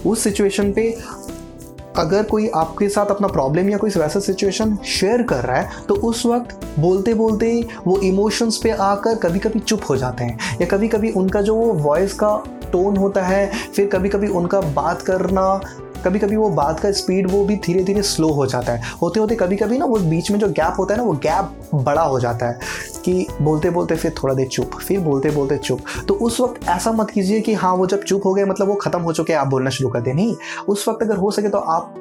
उस 0.06 0.22
सिचुएशन 0.24 0.72
पे 0.72 0.82
अगर 1.96 2.22
कोई 2.22 2.48
आपके 2.56 2.88
साथ 2.88 3.06
अपना 3.06 3.28
प्रॉब्लम 3.28 3.68
या 3.70 3.78
कोई 3.78 3.90
वैसा 3.90 4.20
सिचुएशन 4.20 4.76
शेयर 4.86 5.22
कर 5.22 5.44
रहा 5.44 5.56
है 5.56 5.70
तो 5.88 5.94
उस 5.94 6.24
वक्त 6.26 6.60
बोलते 6.78 7.14
बोलते 7.14 7.52
वो 7.86 7.98
इमोशंस 7.98 8.56
पे 8.56 8.70
आकर 8.70 9.14
कभी 9.14 9.38
कभी 9.38 9.58
चुप 9.58 9.80
हो 9.88 9.96
जाते 9.96 10.24
हैं। 10.24 10.58
या 10.60 10.66
कभी 10.66 10.88
कभी 10.88 11.10
उनका 11.12 11.40
जो 11.40 11.54
वॉइस 11.56 12.14
का 12.14 12.36
टोन 12.72 12.96
होता 12.96 13.22
है, 13.22 13.50
फिर 13.76 13.86
कभी 13.86 14.08
कभी 14.08 14.28
उनका 14.28 14.60
बात 14.60 15.02
करना 15.02 15.60
कभी 16.00 16.18
कभी 16.18 16.36
वो 16.36 16.48
बात 16.50 16.80
का 16.80 16.90
स्पीड 16.92 17.30
वो 17.30 17.44
भी 17.44 17.56
धीरे 17.56 17.82
धीरे 17.84 18.02
स्लो 18.02 18.28
हो 18.28 18.46
जाता 18.46 18.72
है। 18.72 18.92
होते 19.02 19.20
होते 19.20 19.34
कभी 19.34 19.56
कभी 19.56 19.78
ना 19.78 19.84
वो 19.84 19.96
बीच 20.00 20.30
में 20.30 20.38
जो 20.38 20.48
गैप 20.48 20.74
होता 20.78 20.94
है 20.94 21.00
ना, 21.00 21.04
वो 21.04 21.12
गैप 21.12 21.70
बड़ा 21.74 22.02
हो 22.02 22.20
जाता 22.20 22.48
है 22.48 22.58
कि 23.04 23.26
बोलते 23.42 23.70
बोलते 23.70 23.96
फिर 23.96 24.14
थोड़ा 24.22 24.34
देर 24.34 24.48
चुप, 24.48 24.70
फिर 24.78 25.00
बोलते 25.00 25.30
बोलते 25.30 25.58
चुप। 25.58 25.80
तो 26.08 26.14
उस 26.14 26.40
वक्त 26.40 26.68
ऐसा 26.68 26.92
मत 26.92 27.10
कीजिए 27.10 27.40
कि 27.40 27.54
हाँ 27.54 27.74
वो 27.74 27.86
जब 27.86 28.02
चुप 28.02 28.26
हो 28.26 28.34
गए 28.34 28.44
मतलब 28.44 28.68
वो 28.68 28.74
ख़त्म 28.74 29.00
हो 29.00 29.12
चुके 29.12 29.32
हैं, 29.32 29.40
आप 29.40 29.46
बोलना 29.46 29.70
शुरू 29.70 29.90
कर 29.90 30.00
दें। 30.00 30.14
नहीं, 30.14 30.36
उस 30.68 30.88
वक्त 30.88 31.02
अगर 31.02 31.16
हो 31.16 31.30
सके 31.30 31.48
तो 31.48 31.58
आप 31.58 31.94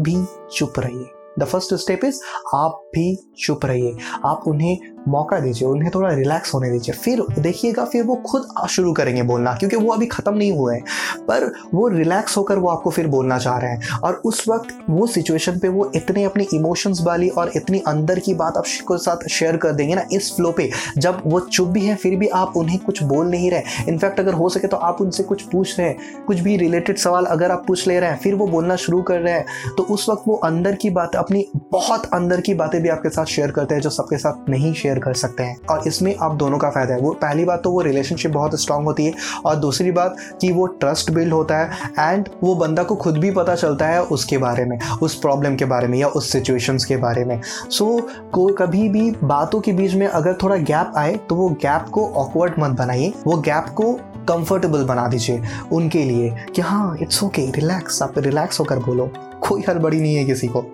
भी 0.00 0.24
चुप 0.52 0.78
रहिए। 0.78 1.06
द 1.38 1.44
फ़र्स्ट 1.44 1.74
स्टेप 1.74 2.04
इज़ 2.04 2.20
आप 2.54 2.82
भी 2.94 3.16
चुप 3.38 3.64
रहिए। 3.66 3.96
आप 4.24 4.42
उन्हें 4.46 4.91
मौका 5.08 5.38
दीजिए, 5.40 5.68
उन्हें 5.68 5.90
थोड़ा 5.94 6.08
रिलैक्स 6.08 6.54
होने 6.54 6.70
दीजिए। 6.70 6.94
फिर 6.94 7.22
देखिएगा, 7.38 7.84
फिर 7.84 8.04
वो 8.04 8.14
खुद 8.26 8.66
शुरू 8.70 8.92
करेंगे 8.92 9.22
बोलना, 9.22 9.54
क्योंकि 9.54 9.76
वो 9.76 9.92
अभी 9.92 10.06
ख़त्म 10.06 10.34
नहीं 10.34 10.52
हुए 10.52 10.74
हैं। 10.74 10.82
पर 11.20 11.50
वो 11.74 11.88
रिलैक्स 11.88 12.36
होकर 12.36 12.58
वो 12.58 12.68
आपको 12.68 12.90
फिर 12.90 13.06
बोलना 13.06 13.38
चाह 13.38 13.58
रहे 13.58 13.70
हैं। 13.70 13.98
और 13.98 14.20
उस 14.24 14.44
वक्त 14.48 14.76
वो 14.90 15.06
सिचुएशन 15.06 15.58
पे 15.58 15.68
वो 15.68 15.90
इतने 15.94 16.24
अपनी 16.24 16.46
इमोशंस 16.54 17.00
वाली 17.02 17.28
और 17.28 17.50
इतनी 17.56 17.82
अंदर 17.86 18.18
की 18.18 18.34
बात 18.34 18.56
आपके 18.56 18.98
साथ 18.98 19.28
शेयर 19.30 19.56
कर 19.56 19.72
देंगे 19.72 19.94
ना, 19.94 20.04
इस 20.12 20.32
फ्लो 20.36 20.52
पे, 20.52 20.68
जब 20.98 21.22
वो 21.26 21.40
चुप 21.40 21.68
भी 21.68 21.80
है, 21.80 21.94
फिर 21.94 22.16
भी 22.18 22.28
आप 22.28 22.56
उन्हें 22.56 22.78
कुछ 22.78 23.02
बोल 23.02 23.26
नहीं 23.26 23.50
रहे 23.50 23.84
इनफैक्ट 23.88 24.20
अगर 24.20 24.34
हो 24.34 24.48
सके 24.48 24.68
तो 24.68 24.76
आप 24.78 25.00
उनसे 25.00 25.22
कुछ 25.22 25.42
पूछ 25.42 25.78
रहे 25.78 25.88
हैं, 25.88 26.24
कुछ 26.26 26.40
भी 26.40 26.56
रिलेटेड 26.56 26.98
सवाल 26.98 27.24
अगर 27.26 27.50
आप 27.50 27.64
पूछ 27.66 27.86
ले 27.88 27.98
रहे 28.00 28.10
हैं, 28.10 28.18
फिर 28.18 28.34
वो 28.34 28.46
बोलना 28.46 28.76
शुरू 28.76 29.00
कर 29.02 29.20
रहे 29.20 29.34
हैं। 29.34 29.74
तो 29.76 29.82
उस 29.84 30.08
वक्त 30.08 30.22
वो 30.28 30.34
अंदर 30.44 30.74
की 30.74 30.90
बात, 30.90 31.16
अपनी 31.16 31.46
बहुत 31.72 32.06
अंदर 32.14 32.40
की 32.40 32.54
बातें 32.54 32.80
भी 32.82 32.88
आपके 32.88 33.08
साथ 33.08 33.24
शेयर 33.26 33.50
करते 33.50 33.74
हैं, 33.74 33.82
जो 33.82 33.90
सबके 33.90 34.18
साथ 34.18 34.48
नहीं 34.48 34.72
शेयर 34.74 34.91
कर 34.98 35.14
सकते 35.14 35.42
हैं। 35.42 35.56
और 35.70 35.86
इसमें 35.88 36.14
आप 36.16 36.34
दोनों 36.34 36.58
का 36.58 36.70
फ़ायदा 36.70 36.94
है। 36.94 37.00
वो 37.00 37.12
पहली 37.22 37.44
बात 37.44 37.62
तो 37.62 37.70
वो 37.70 37.80
रिलेशनशिप 37.80 38.30
बहुत 38.30 38.60
स्ट्रांग 38.60 38.84
होती 38.84 39.06
है 39.06 39.12
और 39.44 39.56
दूसरी 39.56 39.90
बात 39.90 40.16
कि 40.40 40.52
वो 40.52 40.66
ट्रस्ट 40.66 41.10
बिल्ड 41.10 41.32
होता 41.32 41.58
है 41.58 41.90
एंड 41.98 42.28
वो 42.42 42.54
बंदा 42.54 42.82
को 42.82 42.96
खुद 42.96 43.18
भी 43.18 43.30
पता 43.30 43.54
चलता 43.54 43.86
है 43.86 44.02
उसके 44.02 44.38
बारे 44.38 44.64
में 44.64 44.78
उस 45.02 45.14
प्रॉब्लम 45.14 45.56
के 45.56 45.64
बारे 45.64 45.88
में 45.88 45.98
या 45.98 46.08
उस 46.08 46.30
सिचुएशंस 46.32 46.84
के 46.84 46.96
बारे 46.96 47.24
में। 47.24 47.40
सो 47.42 47.84
so, 47.86 48.30
को 48.32 48.46
कभी 48.54 48.88
भी 48.88 49.10
बातों 49.24 49.60
के 49.60 49.72
बीच 49.72 49.94
में 49.94 50.06
अगर 50.06 50.34
थोड़ा 50.42 50.56
गैप 50.56 50.92
आए 50.96 51.16
तो 51.28 51.34
वो 51.34 51.48
गैप 51.62 51.88
को 51.88 52.06
ऑकवर्ड 52.06 52.54
मत 52.58 52.70
बनाइए। 52.70 53.12
वो 53.26 53.36
गैप 53.38 53.68
को 53.74 53.92
कंफर्टेबल 54.28 54.84
बना 54.84 55.06
दीजिए 55.08 55.42
उनके 55.72 56.02
लिए 56.02 56.34
कि 56.56 56.62
हाँ 56.62 56.96
इट्स 57.02 57.22
ओके 57.22 57.50
रिलैक्स 57.50 58.02
आप 58.02 58.18
रिलैक्स 58.18 58.60
होकर 58.60 58.78
बोलो। 58.78 59.10
कोई 59.40 59.64
हड़बड़ी 59.68 60.00
नहीं 60.00 60.14
है 60.16 60.24
किसी 60.24 60.46
को। 60.46 60.64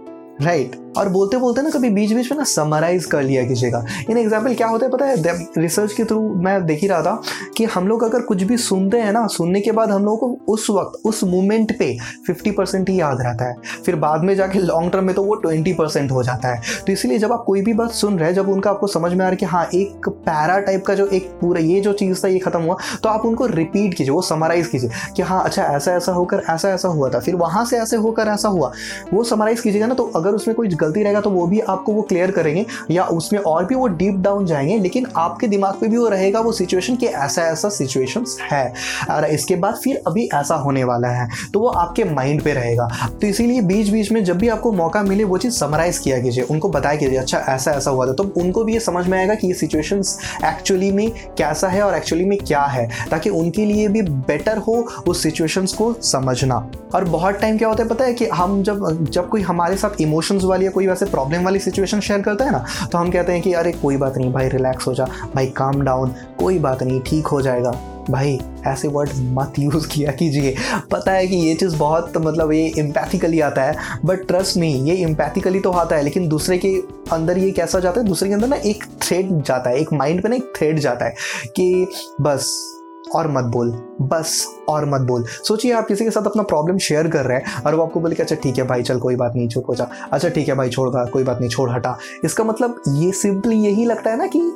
Right 0.43 0.71
right. 0.71 0.87
और 0.99 1.09
बोलते 1.09 1.37
बोलते 1.37 1.63
ना 1.63 1.71
कभी 1.71 1.89
बीच 1.91 2.13
बीच 2.13 2.31
में 2.31 2.39
ना 2.39 2.45
समराइज 2.45 3.05
कर 3.05 3.23
लिया 3.23 3.43
कीजिएगा 3.45 3.85
इन 4.11 4.19
एग्ज़ाम्पल 4.19 4.55
क्या 4.55 4.67
होता 4.69 4.87
है 4.87 4.93
पता 4.93 5.07
है? 5.07 5.49
रिसर्च 5.59 5.93
के 5.93 6.05
थ्रू 6.05 6.21
मैं 6.35 6.65
देख 6.67 6.81
ही 6.83 6.89
रहा 6.89 7.03
था 7.03 7.23
कि 7.57 7.65
हम 7.65 7.89
लोग 7.89 8.03
अगर 8.05 8.21
कुछ 8.21 8.43
भी 8.43 8.57
सुनते 8.57 9.01
हैं 9.01 9.13
ना, 9.13 9.27
सुनने 9.27 9.61
के 9.61 9.73
बाद 9.73 9.91
हम 9.91 10.05
लोगों 10.05 10.29
को 10.29 10.53
उस 10.53 10.67
वक्त, 10.71 11.01
उस 11.05 11.23
मोमेंट 11.25 11.79
पे 11.79 11.97
50 12.29 12.53
परसेंट 12.53 12.89
ही 12.89 13.01
याद 13.01 13.21
रहता 13.21 13.45
है। 13.45 13.83
फिर 13.87 13.97
बाद 13.97 14.25
में 14.25 14.35
जाके 14.37 14.59
लॉन्ग 14.59 14.93
टर्म 14.93 15.05
में 15.05 15.15
तो 15.15 15.23
वो 15.23 15.37
20 15.37 15.75
परसेंट 15.75 16.11
हो 16.11 16.23
जाता 16.23 16.49
है। 16.49 16.61
तो 16.87 16.93
इसीलिए 16.93 17.19
जब 17.19 17.33
आप 17.33 17.45
कोई 17.47 17.63
भी 17.63 17.73
बात 17.73 17.91
सुन 17.91 18.19
रहे 18.19 18.29
हैं, 18.29 18.35
जब 18.35 18.49
उनका 18.49 18.71
आपको 18.71 18.87
समझ 18.87 19.13
में 19.13 19.19
आ 19.19 19.23
रहा 19.23 19.31
है 19.31 19.37
कि 19.37 19.47
हाँ 19.47 19.65
एक 19.75 20.09
पैरा 20.09 20.59
टाइप 20.61 20.85
का 20.87 20.95
जो 20.95 21.07
एक 21.07 21.31
पूरा 21.41 21.61
ये 21.61 21.81
जो 21.81 21.93
चीज़ 21.93 22.25
था, 22.25 22.29
ये 22.29 22.39
खत्म 22.39 22.61
हुआ 22.61 22.77
तो 23.03 23.09
आप 23.09 23.27
उनको 23.27 23.47
रिपीट 23.47 23.95
कीजिए, 23.95 24.13
वो 24.13 24.23
समराइज 24.23 24.67
कीजिए 24.67 24.91
कि 25.17 25.23
हाँ 25.23 25.43
अच्छा 25.45 25.65
ऐसा 25.67 25.93
ऐसा 25.93 26.13
होकर 26.13 26.43
ऐसा 26.51 26.71
ऐसा 26.71 26.89
हुआ 26.89 27.11
था। 27.11 27.21
फिर 27.21 27.37
वहाँ 27.37 27.65
से 27.65 27.79
ऐसे 27.79 27.97
होकर 27.97 28.29
ऐसा 28.29 28.49
हुआ, 28.49 28.73
वो 29.15 29.25
समराइज 29.25 29.61
कीजिएगा 29.61 29.87
ना 29.87 29.95
तो 29.95 30.11
अगर 30.17 30.28
उसमें 30.35 30.55
कोई 30.57 30.69
गलती 30.71 31.03
रहेगा 31.03 31.21
तो 31.21 31.31
वो 31.31 31.47
भी 31.47 31.61
आपको 31.61 31.93
वो 31.93 32.03
क्लियर 32.03 32.31
करेंगे, 32.31 32.65
या 32.91 33.05
उसमें 33.05 33.41
और 33.41 33.65
भी 33.65 33.75
वो 33.75 33.87
डीप 33.89 34.15
डाउन 34.19 34.47
जाएँगे, 34.47 34.79
लेकिन 34.79 35.07
आपके 35.17 35.47
दिमाग 35.47 35.79
में 35.83 35.91
भी 35.91 35.97
वो 35.97 36.09
रहेगा 36.09 36.41
वो 36.41 36.53
सिचुएशन 36.53 36.97
कि 36.97 37.07
ऐसा 37.07 37.43
ऐसा 37.43 37.69
सिचुएशन 37.69 38.25
है। 38.43 38.73
और 39.11 39.25
इसके 39.27 39.57
बाद 39.57 39.75
फिर 39.75 40.03
अभी 40.07 40.29
ऐसा 40.35 40.55
होने 40.57 40.85
वाला 40.85 41.09
है 41.11 41.29
तो 41.53 41.61
वो 41.61 41.69
आपके 41.69 42.05
माइंड 42.05 42.43
पे 42.43 42.53
रहेगा। 42.53 42.89
तो 43.13 43.27
इसीलिए 43.27 43.61
बीच 43.63 43.89
बीच 43.89 44.13
में 44.13 44.23
जब 44.25 44.39
भी 44.39 44.49
आपको 44.49 44.73
मौका 44.73 45.03
मिले, 45.03 45.25
वो 45.25 45.39
चीज़ 45.39 45.55
समराइज 45.55 45.99
किया 45.99 46.19
कीजिए, 46.19 46.45
उनको 46.45 46.69
बताया 46.69 46.97
कीजिए 46.97 47.19
अच्छा 47.19 47.39
ऐसा 47.49 47.73
ऐसा 47.73 47.91
हुआ 47.91 48.07
था। 48.07 48.13
तो 48.13 48.25
उनको 48.37 48.65
भी 48.65 48.73
ये 48.73 48.81
समझ 48.81 49.07
में 49.07 49.19
आएगा 49.19 49.35
कि 49.35 49.47
ये 49.47 49.55
सिचुएशन 49.55 50.03
एक्चुअली 50.45 50.91
में 50.93 51.11
कैसा 51.39 51.69
है 51.69 51.83
और 51.83 51.95
एक्चुअली 51.95 52.25
में 52.25 52.39
क्या 52.39 52.63
है, 52.63 52.89
ताकि 53.11 53.31
उनके 53.31 53.65
लिए 53.65 53.89
भी 53.89 54.03
बेटर 54.03 54.59
हो 54.59 54.75
उस 55.09 55.23
सिचुएशंस 55.23 55.73
को 55.73 55.93
समझना। 56.03 56.57
और 56.95 57.05
बहुत 57.07 57.35
टाइम 57.35 57.59
क्या 57.59 57.69
होता 57.69 57.83
है 57.83 57.89
पता 57.89 58.05
है 58.05 58.15
कि 58.15 58.27
हम 58.29 58.63
जब 58.63 59.07
जब 59.11 59.29
कोई 59.29 59.41
हमारे 59.43 59.77
साथ 59.77 60.01
इमोशंस 60.19 60.45
वाली 60.45 60.65
या 60.65 60.71
कोई 60.71 60.87
वैसे 60.87 61.07
प्रॉब्लम 61.07 61.45
वाली 61.45 61.59
सिचुएशन 61.59 62.01
शेयर 62.01 62.21
करता 62.21 62.45
है 62.45 62.51
ना 62.53 62.65
तो 62.93 62.99
हम 62.99 63.11
कहते 63.11 63.33
हैं 63.33 63.43
कि 63.43 63.53
अरे 63.53 63.73
कोई 63.73 63.97
बात 63.97 64.17
नहीं, 64.17 64.33
भाई 64.33 64.49
रिलैक्स 64.49 64.87
हो 64.87 64.95
जा, 64.95 65.05
भाई 65.35 65.47
काम 65.57 65.83
डाउन 65.83 66.15
कोई 66.39 66.59
बात 66.59 66.83
नहीं, 66.83 67.01
ठीक 67.01 67.27
हो 67.27 67.41
जाएगा। 67.43 67.71
भाई 68.11 68.39
ऐसे 68.67 68.89
वर्ड 68.89 69.11
मत 69.33 69.59
यूज़ 69.59 69.87
किया 69.89 70.13
कीजिए। 70.13 70.55
पता 70.91 71.13
है 71.13 71.27
कि 71.27 71.37
ये 71.37 71.55
चीज़ 71.55 71.77
बहुत 71.77 72.17
मतलब 72.17 72.53
ये 72.53 72.67
इम्पैथिकली 72.79 73.41
आता 73.41 73.63
है 73.63 73.77
बट 74.05 74.27
ट्रस्ट 74.29 74.57
नहीं 74.57 74.83
ये 74.85 74.95
इम्पैथिकली 74.97 75.61
तो 75.61 75.71
आता 75.73 75.97
है, 75.97 76.03
लेकिन 76.03 76.29
दूसरे 76.29 76.59
के 76.59 76.75
अंदर 77.13 77.39
ये 77.39 77.51
कैसा 77.51 77.81
जाता 77.81 78.01
है? 78.01 78.07
दूसरे 78.07 78.29
के 78.29 78.35
अंदर 78.35 78.49
ना 78.49 78.57
एक 78.57 78.85
थ्रेड 79.03 79.43
जाता 79.43 79.71
है, 79.71 79.79
एक 79.79 79.93
माइंड 79.93 80.23
पे 80.23 80.29
ना 80.29 80.37
एक 80.37 80.53
थ्रेड 80.57 80.79
जाता 80.79 81.05
है 81.05 81.15
कि 81.57 81.87
बस 82.21 82.51
और 83.15 83.31
मत 83.31 83.45
बोल। 83.45 83.71
बस, 84.01 84.47
और 84.69 84.85
मत 84.85 85.01
बोल। 85.01 85.25
सोचिए, 85.25 85.73
आप 85.73 85.87
किसी 85.87 86.05
के 86.05 86.11
साथ 86.11 86.23
अपना 86.23 86.43
प्रॉब्लम 86.43 86.79
शेयर 86.79 87.09
कर 87.09 87.25
रहे 87.25 87.39
हैं 87.39 87.63
और 87.63 87.75
वो 87.75 87.83
आपको 87.83 88.01
बोले 88.01 88.17
कि 88.17 88.23
अच्छा 88.23 88.37
ठीक 88.37 88.59
है 88.59 88.67
भाई, 88.67 88.83
चल, 88.83 88.99
कोई 88.99 89.17
बात 89.17 89.33
नहीं, 89.37 89.49
चुप 89.49 89.65
हो 89.69 89.75
जा। 89.75 89.89
अच्छा 90.13 90.29
ठीक 90.29 90.49
है 90.49 90.55
भाई, 90.55 90.69
छोड़ 90.69 90.89
दा, 90.89 91.05
कोई 91.05 91.25
बात 91.25 91.41
नहीं, 91.41 91.51
छोड़, 91.51 91.71
हटा। 91.71 91.99
इसका 92.25 92.45
मतलब 92.45 92.83
ये 92.89 93.13
सिंपली 93.13 93.57
यही 93.57 93.85
लगता 93.85 94.11
है 94.11 94.17
ना 94.17 94.27
कि 94.27 94.53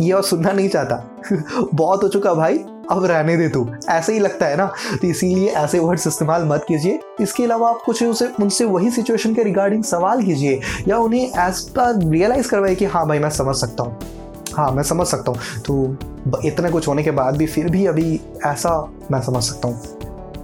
ये 0.00 0.12
और 0.12 0.22
सुनना 0.22 0.52
नहीं 0.52 0.68
चाहता। 0.68 1.20
बहुत 1.74 2.02
हो 2.02 2.08
चुका 2.08 2.34
भाई, 2.34 2.58
अब 2.90 3.04
रहने 3.04 3.36
दे 3.36 3.48
तू। 3.48 3.68
ऐसे 3.88 4.12
ही 4.12 4.18
लगता 4.18 4.46
है 4.46 4.56
ना। 4.56 4.66
तो 5.02 5.06
इसीलिए 5.06 5.48
ऐसे 5.48 5.78
वर्ड्स 5.78 6.06
इस्तेमाल 6.06 6.44
मत 6.44 6.64
कीजिए। 6.68 7.00
इसके 7.20 7.44
अलावा 7.44 7.68
आप 7.68 7.82
कुछ 7.86 8.02
उसे, 8.02 8.26
उनसे 8.40 8.64
वही 8.64 8.90
सिचुएशन 8.90 9.34
के 9.34 9.42
रिगार्डिंग 9.42 9.84
सवाल 9.84 10.22
कीजिए 10.22 10.60
या 10.88 10.98
उन्हें 10.98 11.48
एज 11.48 11.60
पर 11.60 12.08
रियलाइज़ 12.08 12.48
करवाइए 12.48 12.74
कि 12.74 12.84
हाँ 12.84 13.06
भाई, 13.08 13.18
मैं 13.18 13.30
समझ 13.30 13.56
सकता 13.56 13.82
हूँ। 13.82 14.21
हाँ 14.56 14.70
मैं 14.72 14.82
समझ 14.82 15.06
सकता 15.06 15.30
हूँ। 15.30 15.38
तो 15.60 15.96
इतना 16.44 16.70
कुछ 16.70 16.88
होने 16.88 17.02
के 17.02 17.10
बाद 17.10 17.36
भी 17.36 17.46
फिर 17.46 17.68
भी 17.68 17.86
अभी 17.86 18.20
ऐसा 18.46 18.92
मैं 19.10 19.20
समझ 19.22 19.42
सकता 19.42 19.68
हूँ। 19.68 19.98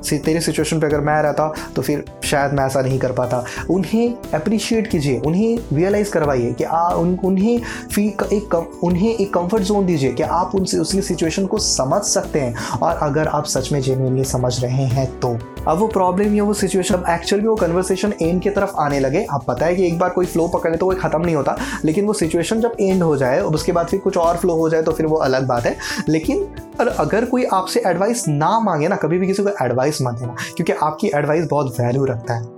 तेरे 0.08 0.40
सिचुएशन 0.40 0.80
पे 0.80 0.86
अगर 0.86 1.00
मैं 1.00 1.22
रहता 1.22 1.52
तो 1.76 1.82
फिर 1.82 2.04
शायद 2.24 2.52
मैं 2.52 2.64
ऐसा 2.64 2.80
नहीं 2.80 2.98
कर 2.98 3.12
पाता। 3.12 3.44
उन्हें 3.70 4.14
अप्रिशिएट 4.34 4.86
कीजिए, 4.86 5.18
उन्हें 5.18 5.58
रियलाइज़ 5.72 6.10
करवाइए 6.10 6.52
कि 6.52 6.64
आ, 6.64 6.88
उन, 6.88 7.18
उन्हें 7.24 7.60
फील 7.94 8.24
एक 8.32 8.54
उन्हें 8.84 9.14
एक 9.14 9.34
कंफर्ट 9.34 9.62
जोन 9.62 9.86
दीजिए 9.86 10.12
कि 10.12 10.22
आप 10.22 10.54
उनसे 10.54 10.78
उसकी 10.78 11.02
सिचुएशन 11.02 11.46
को 11.46 11.58
समझ 11.58 12.02
सकते 12.02 12.40
हैं। 12.40 12.54
और 12.82 12.96
अगर 12.96 13.28
आप 13.28 13.44
सच 13.44 13.72
में 13.72 13.80
जेन्यूनली 13.80 14.24
समझ 14.24 14.62
रहे 14.64 14.84
हैं 14.86 15.20
तो 15.20 15.38
अब 15.68 15.78
वो 15.78 15.86
प्रॉब्लम 15.88 16.34
या 16.34 16.44
वो 16.44 16.54
सिचुएशन 16.54 16.94
अब 16.94 17.04
एक्चुअल 17.10 17.42
में 17.42 17.48
वो 17.48 17.54
कन्वर्सेशन 17.56 18.12
एंड 18.22 18.40
की 18.42 18.50
तरफ़ 18.50 18.76
आने 18.80 19.00
लगे। 19.00 19.24
आप 19.24 19.44
पता 19.48 19.66
है 19.66 19.76
कि 19.76 19.86
एक 19.86 19.98
बार 19.98 20.10
कोई 20.10 20.26
फ्लो 20.26 20.46
पकड़ 20.48 20.70
ले 20.70 20.76
तो 20.76 20.86
वो 20.86 20.94
ख़त्म 20.96 21.20
नहीं 21.20 21.34
होता, 21.34 21.56
लेकिन 21.84 22.06
वो 22.06 22.12
सिचुएशन 22.12 22.60
जब 22.60 22.76
एंड 22.80 23.02
हो 23.02 23.16
जाए 23.16 23.40
और 23.40 23.54
उसके 23.54 23.72
बाद 23.72 23.86
फिर 23.86 24.00
कुछ 24.00 24.16
और 24.16 24.36
फ्लो 24.36 24.54
हो 24.54 24.68
जाए 24.68 24.82
तो 24.82 24.92
फिर 24.92 25.06
वो 25.06 25.16
अलग 25.18 25.46
बात 25.48 25.66
है। 25.66 25.76
लेकिन 26.08 26.46
और 26.80 26.88
अगर 26.88 27.24
कोई 27.24 27.44
आपसे 27.44 27.82
एडवाइस 27.86 28.28
ना 28.28 28.58
मांगे 28.60 28.88
ना, 28.88 28.96
कभी 28.96 29.18
भी 29.18 29.26
किसी 29.26 29.42
को 29.42 29.64
एडवाइस 29.64 30.02
मत 30.02 30.14
देना, 30.14 30.34
क्योंकि 30.56 30.72
आपकी 30.72 31.10
एडवाइस 31.14 31.48
बहुत 31.50 31.80
वैल्यू 31.80 32.04
रखता 32.04 32.34
है। 32.34 32.57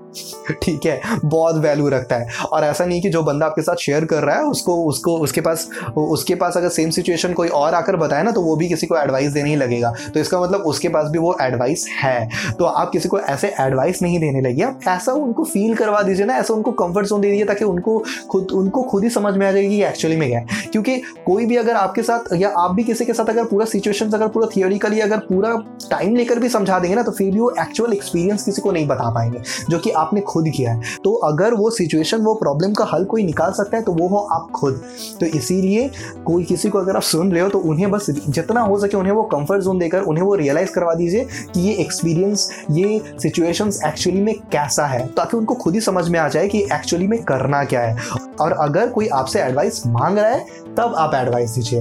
ठीक 0.62 0.86
है, 0.86 1.00
बहुत 1.24 1.56
वैल्यू 1.56 1.88
रखता 1.88 2.16
है। 2.16 2.26
और 2.52 2.64
ऐसा 2.64 2.84
नहीं 2.84 3.00
कि 3.02 3.08
जो 3.08 3.22
बंदा 3.22 3.46
आपके 3.46 3.62
साथ 3.62 3.76
शेयर 3.76 4.04
कर 4.04 4.22
रहा 4.22 4.36
है, 4.36 4.42
उसको 4.42 4.74
उसको, 4.84 5.16
उसके 5.18 5.40
पास 5.40 5.68
उसके 5.96 6.34
पास 6.34 6.56
अगर 6.56 6.68
सेम 6.68 6.90
सिचुएशन 6.90 7.32
कोई 7.32 7.48
और 7.48 7.74
आकर 7.74 7.96
बताए 7.96 8.22
ना 8.22 8.30
तो 8.30 8.42
वो 8.42 8.56
भी 8.56 8.68
किसी 8.68 8.86
को 8.86 8.96
एडवाइस 8.96 9.32
देने 9.32 9.50
ही 9.50 9.56
लगेगा। 9.56 9.92
तो 10.14 10.20
इसका 10.20 10.40
मतलब 10.40 10.60
उसके 10.62 10.88
पास 10.88 11.10
भी 11.10 11.18
वो 11.18 11.36
एडवाइस 11.42 11.86
है। 12.00 12.28
तो 12.58 12.64
आप 12.64 12.90
किसी 12.90 13.08
को 13.08 13.20
ऐसे 13.20 13.52
एडवाइस 13.60 14.02
नहीं 14.02 14.18
देने 14.18 14.40
लगे। 14.40 14.62
आप 14.62 14.80
ऐसा 14.88 15.12
उनको 15.12 15.44
फील 15.44 15.74
करवा 15.74 16.02
दीजिए 16.02 16.26
ना, 16.26 16.36
ऐसा 16.36 16.54
उनको 16.54 16.72
कंफर्ट 16.72 17.06
जोन 17.06 17.20
दे 17.20 17.30
दीजिए, 17.30 17.44
ताकि 17.44 17.64
उनको 17.64 17.98
खुद 18.30 18.50
उनको 18.52 18.82
खुद 18.82 19.04
ही 19.04 19.10
समझ 19.10 19.34
में 19.34 19.46
आ 19.46 19.50
जाएगी 19.52 19.76
कि 19.76 19.82
एक्चुअली 19.84 20.16
में 20.16 20.28
क्या 20.28 20.38
है। 20.38 20.46
क्योंकि 20.72 20.96
कोई 21.26 21.46
भी 21.46 21.56
अगर 21.56 21.74
आपके 21.74 22.02
साथ, 22.02 22.32
या 22.34 22.48
आप 22.58 22.74
भी 22.74 22.84
किसी 22.84 23.04
के 23.04 23.12
साथ 23.12 23.30
अगर 23.30 23.44
पूरा 23.44 23.66
सिचुएशन 23.66 24.10
अगर 24.10 24.28
पूरा 24.28 24.48
थियोरिकली 24.56 25.00
अगर 25.00 25.18
पूरा 25.24 25.56
टाइम 25.90 26.16
लेकर 26.16 26.38
भी 26.38 26.48
समझा 26.48 26.78
देंगे 26.78 26.96
ना 26.96 27.02
तो 27.02 27.12
फिर 27.12 27.32
भी 27.32 27.40
वो 27.40 27.50
एक्चुअल 27.60 27.92
एक्सपीरियंस 27.92 28.44
किसी 28.44 28.62
को 28.62 28.72
नहीं 28.72 28.86
बता 28.86 29.10
पाएँगे। 29.10 29.42
जो 29.70 29.78
कि 29.78 29.90
आपने 30.00 30.20
खुद 30.20 30.48
किया 30.56 30.72
है। 30.72 30.80
तो 31.04 31.12
अगर 31.24 31.54
वो 31.54 31.70
सिचुएशन 31.70 32.18
वो 32.18 32.34
प्रॉब्लम 32.34 32.72
का 32.72 32.84
हल 32.94 33.04
कोई 33.04 33.22
निकाल 33.22 33.52
सकता 33.52 33.76
है 33.76 33.82
तो 33.82 33.92
वो 33.92 34.08
हो 34.08 34.16
आप 34.32 34.50
खुद। 34.50 34.80
तो 35.20 35.26
इसीलिए 35.26 35.90
कोई 36.26 36.44
किसी 36.44 36.68
को 36.68 36.78
अगर 36.78 36.96
आप 36.96 37.02
सुन 37.02 37.32
रहे 37.32 37.42
हो 37.42 37.48
तो 37.48 37.58
उन्हें 37.58 37.90
बस 37.90 38.06
जितना 38.10 38.60
हो 38.60 38.78
सके 38.78 38.96
उन्हें 38.96 39.12
वो 39.12 39.22
कंफर्ट 39.22 39.62
जोन 39.62 39.78
देकर 39.78 40.02
उन्हें 40.02 40.24
वो 40.24 40.34
रियलाइज़ 40.34 40.70
करवा 40.70 40.94
दीजिए 40.94 41.26
कि 41.54 41.60
ये 41.60 41.74
एक्सपीरियंस 41.74 42.50
ये 42.70 43.00
सिचुएशंस 43.22 43.80
एक्चुअली 43.86 44.20
में 44.20 44.34
कैसा 44.52 44.86
है। 44.86 45.06
ताकि 45.06 45.36
उनको 45.36 45.54
खुद 45.54 45.74
ही 45.74 45.80
समझ 45.80 46.08
में 46.08 46.18
आ 46.20 46.28
जाए 46.28 46.48
कि 46.48 46.62
एक्चुअली 46.62 47.06
में 47.06 47.22
करना 47.22 47.64
क्या 47.64 47.80
है। 47.80 47.96
और 48.40 48.52
अगर 48.52 48.88
कोई 48.88 49.08
आपसे 49.08 49.40
एडवाइस 49.40 49.86
मांग 49.86 50.18
रहा 50.18 50.30
है, 50.30 50.46
तब 50.76 50.94
आप 50.96 51.14
एडवाइस 51.14 51.50
दीजिए। 51.50 51.80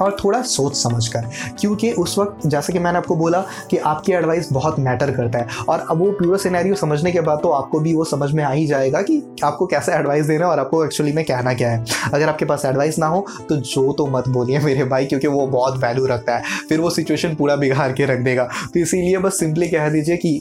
और 0.00 0.16
थोड़ा 0.24 0.40
सोच 0.44 0.76
समझ 0.76 1.06
कर 1.08 1.28
क्योंकि 1.60 1.90
उस 1.92 2.18
वक्त, 2.18 2.46
जैसे 2.46 2.72
कि 2.72 2.78
मैंने 2.78 2.98
आपको 2.98 3.16
बोला 3.16 3.44
कि 3.70 3.76
आपकी 3.78 4.12
एडवाइस 4.12 4.52
बहुत 4.52 4.78
मैटर 4.80 5.10
करता 5.10 5.38
है। 5.38 5.64
और 5.68 5.86
अब 5.90 5.98
वो 5.98 6.10
पूरा 6.12 6.38
सिनेरियो 6.38 6.74
समझने 6.74 7.12
के 7.12 7.20
बाद 7.20 7.38
तो 7.42 7.48
आपको 7.50 7.80
भी 7.80 7.94
वो 7.94 8.04
समझ 8.06 8.30
में 8.32 8.42
आ 8.44 8.50
ही 8.50 8.66
जाएगा 8.66 9.02
कि 9.02 9.22
आपको 9.44 9.66
कैसे 9.66 9.92
एडवाइस 9.92 10.26
देना 10.26 10.44
है 10.44 10.50
और 10.50 10.58
आपको 10.58 10.84
एक्चुअली 10.84 11.12
में 11.12 11.24
कहना 11.24 11.54
क्या 11.54 11.70
है। 11.70 11.84
अगर 12.14 12.28
आपके 12.28 12.44
पास 12.44 12.64
एडवाइस 12.64 12.98
ना 12.98 13.06
हो 13.06 13.24
तो 13.48 13.56
जो 13.56 13.92
तो 13.92 14.06
मत 14.08 14.28
बोलिए 14.28 14.58
मेरे 14.58 14.84
भाई, 14.84 15.06
क्योंकि 15.06 15.26
वो 15.26 15.46
बहुत 15.48 15.78
वैल्यू 15.78 16.06
रखता 16.06 16.36
है। 16.36 16.42
फिर 16.68 16.80
वो 16.80 16.90
सिचुएशन 16.90 17.34
पूरा 17.34 17.56
बिगाड़ 17.56 17.90
के 17.92 18.06
रख 18.06 18.20
देगा। 18.20 18.48
तो 18.74 18.80
इसीलिए 18.80 19.18
बस 19.18 19.38
सिंपली 19.40 19.68
कह 19.68 19.88
दीजिए 19.88 20.16
कि 20.16 20.40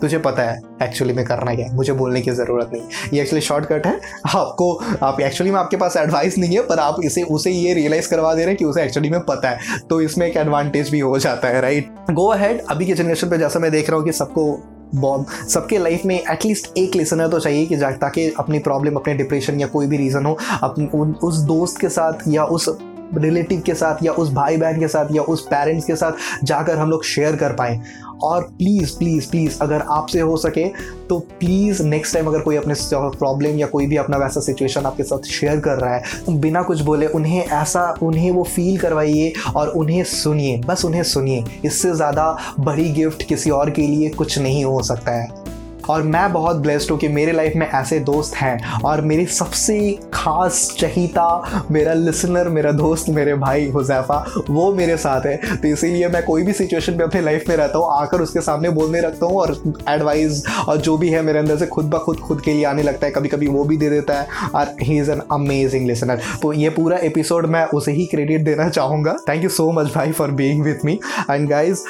तुझे 0.00 0.18
पता 0.18 0.42
है 0.42 0.60
एक्चुअली 0.82 1.14
में 1.14 1.24
करना 1.24 1.54
क्या 1.54 1.66
है? 1.66 1.74
मुझे 1.74 1.92
बोलने 1.92 2.20
की 2.20 2.30
ज़रूरत 2.30 2.70
नहीं। 2.72 2.82
ये 3.12 3.20
एक्चुअली 3.20 3.40
शॉर्टकट 3.40 3.86
है। 3.86 4.00
आपको, 4.36 4.80
आप 5.02 5.20
एक्चुअली 5.20 5.50
में 5.50 5.58
आपके 5.58 5.76
पास 5.76 5.96
एडवाइस 5.96 6.38
नहीं 6.38 6.56
है, 6.56 6.62
पर 6.62 6.78
आप 6.78 6.96
इसे, 7.04 7.22
उसे 7.22 7.50
ये 7.50 7.74
रियलाइज़ 7.74 8.10
करवा 8.10 8.34
दे 8.34 8.40
रहे 8.40 8.48
हैं 8.48 8.56
कि 8.56 8.64
उसे 8.64 8.82
एक्चुअली 8.82 9.10
में 9.10 9.20
पता 9.20 9.50
है। 9.50 9.58
तो 9.90 10.00
इसमें 10.00 10.26
एक 10.26 10.36
एडवांटेज 10.36 10.90
भी 10.90 11.00
हो 11.00 11.18
जाता 11.18 11.48
है 11.48 11.60
राइट 11.60 11.94
गो 12.10 12.26
अहेड 12.26 12.62
अभी 12.70 12.86
के 12.86 12.94
जनरेशन 12.94 13.30
पर 13.30 13.36
जैसा 13.36 13.58
मैं 13.58 13.70
देख 13.70 13.90
रहा 13.90 13.98
हूँ 13.98 14.06
कि 14.06 14.12
सबको 14.12 14.62
बहुत 14.94 15.26
सबके 15.50 15.78
लाइफ 15.78 16.04
में 16.04 16.22
एटलीस्ट 16.30 16.78
एक 16.78 16.94
लिसनर 16.94 17.28
तो 17.28 17.40
चाहिए 17.40 17.66
कि 17.66 17.76
ताकि 17.76 18.32
अपनी 18.38 18.58
प्रॉब्लम 18.58 18.94
अपने 18.94 19.14
डिप्रेशन 19.14 19.60
या 19.60 19.66
कोई 19.66 19.86
भी 19.86 19.96
रीज़न 19.96 20.24
हो 20.24 20.38
अपने 20.62 20.86
उस 21.26 21.38
दोस्त 21.38 21.80
के 21.80 21.88
साथ 21.88 22.12
या 22.28 22.44
उस 22.44 22.68
रिलेटिव 23.14 23.60
के 23.60 23.74
साथ 23.74 23.94
या 24.02 24.12
उस 24.12 24.32
भाई 24.32 24.56
बहन 24.56 24.80
के 24.80 24.88
साथ 24.88 25.06
या 25.12 25.22
उस 25.22 25.46
पेरेंट्स 25.46 25.86
के 25.86 25.96
साथ 25.96 26.12
जाकर 26.44 26.76
हम 26.76 26.90
लोग 26.90 27.04
शेयर 27.04 27.36
कर 27.36 27.52
पाएँ। 27.52 27.80
और 28.24 28.42
प्लीज़ 28.58 28.96
प्लीज़ 28.98 29.30
प्लीज़ 29.30 29.58
अगर 29.62 29.84
आपसे 29.90 30.20
हो 30.20 30.36
सके 30.36 30.64
तो 31.08 31.18
प्लीज़ 31.40 31.82
नेक्स्ट 31.82 32.14
टाइम 32.14 32.26
अगर 32.26 32.40
कोई 32.40 32.56
अपने 32.56 32.74
प्रॉब्लम 32.94 33.58
या 33.58 33.66
कोई 33.66 33.86
भी 33.86 33.96
अपना 33.96 34.16
वैसा 34.16 34.40
सिचुएशन 34.40 34.86
आपके 34.86 35.02
साथ 35.02 35.26
शेयर 35.30 35.60
कर 35.60 35.78
रहा 35.78 35.94
है 35.94 36.02
तो 36.26 36.32
बिना 36.34 36.62
कुछ 36.62 36.80
बोले 36.80 37.06
उन्हें 37.08 37.44
ऐसा, 37.44 37.94
उन्हें 38.02 38.30
वो 38.30 38.42
फील 38.44 38.78
करवाइए 38.78 39.32
और 39.56 39.68
उन्हें 39.70 40.02
सुनिए, 40.04 40.56
बस 40.58 40.84
उन्हें 40.84 41.02
सुनिए। 41.04 41.44
इससे 41.64 41.94
ज़्यादा 41.94 42.36
बड़ी 42.60 42.88
गिफ्ट 42.92 43.22
किसी 43.28 43.50
और 43.50 43.70
के 43.70 43.82
लिए 43.82 44.08
कुछ 44.10 44.38
नहीं 44.38 44.64
हो 44.64 44.82
सकता 44.82 45.12
है। 45.12 45.43
और 45.88 46.02
मैं 46.04 46.32
बहुत 46.32 46.56
ब्लेस्ड 46.56 46.90
हूँ 46.90 46.98
कि 46.98 47.08
मेरे 47.08 47.32
लाइफ 47.32 47.52
में 47.56 47.66
ऐसे 47.68 47.98
दोस्त 48.02 48.34
हैं 48.36 48.80
और 48.80 49.00
मेरी 49.02 49.26
सबसे 49.28 49.78
खास 50.14 50.68
चहीता, 50.78 51.66
मेरा 51.70 51.92
लिसनर 51.94 52.48
मेरा 52.48 52.72
दोस्त, 52.72 53.08
मेरे 53.08 53.34
भाई 53.36 53.68
हुजैफा, 53.70 54.24
वो 54.50 54.72
मेरे 54.74 54.96
साथ 54.96 55.26
है। 55.26 55.36
तो 55.56 55.68
इसीलिए 55.68 56.08
मैं 56.08 56.24
कोई 56.24 56.42
भी 56.42 56.52
सिचुएशन 56.52 56.94
में 56.94 57.04
अपने 57.04 57.20
लाइफ 57.20 57.48
में 57.48 57.56
रहता 57.56 57.78
हूँ, 57.78 57.88
आकर 57.92 58.20
उसके 58.22 58.40
सामने 58.40 58.70
बोलने 58.70 59.00
रखता 59.00 59.26
हूँ 59.26 59.40
और 59.40 59.56
एडवाइस 59.88 60.42
और 60.68 60.76
जो 60.78 60.96
भी 60.98 61.08
है 61.10 61.22
मेरे 61.22 61.38
अंदर 61.38 61.56
से 61.56 61.66
खुद 61.66 61.90
ब 61.90 61.98
खुद 62.04 62.18
खुद 62.18 62.40
के 62.40 62.52
लिए 62.52 62.64
आने 62.64 62.82
लगता 62.82 63.06
है। 63.06 63.12
कभी 63.12 63.28
कभी 63.28 63.46
वो 63.48 63.64
भी 63.64 63.76
दे 63.76 63.90
देता 63.90 64.14
है 64.14 64.48
और 64.54 64.74
he 64.82 64.98
is 64.98 65.10
an 65.10 65.22
amazing 65.32 65.86
listener 65.86 66.20
तो 66.42 66.52
ये 66.52 66.70
पूरा 66.70 66.96
एपिसोड 67.02 67.46
मैं 67.46 67.64
उसे 67.74 67.92
ही 67.92 68.06
क्रेडिट 68.06 68.44
देना 68.44 68.68
चाहूँगा। 68.68 69.16
थैंक 69.28 69.42
यू 69.44 69.48
सो 69.50 69.70
मच 69.72 69.92
भाई 69.94 70.12
for 70.12 70.30
being 70.32 70.62
with 70.64 70.84
me 70.84 70.98
and 71.30 71.48
guys 71.48 71.84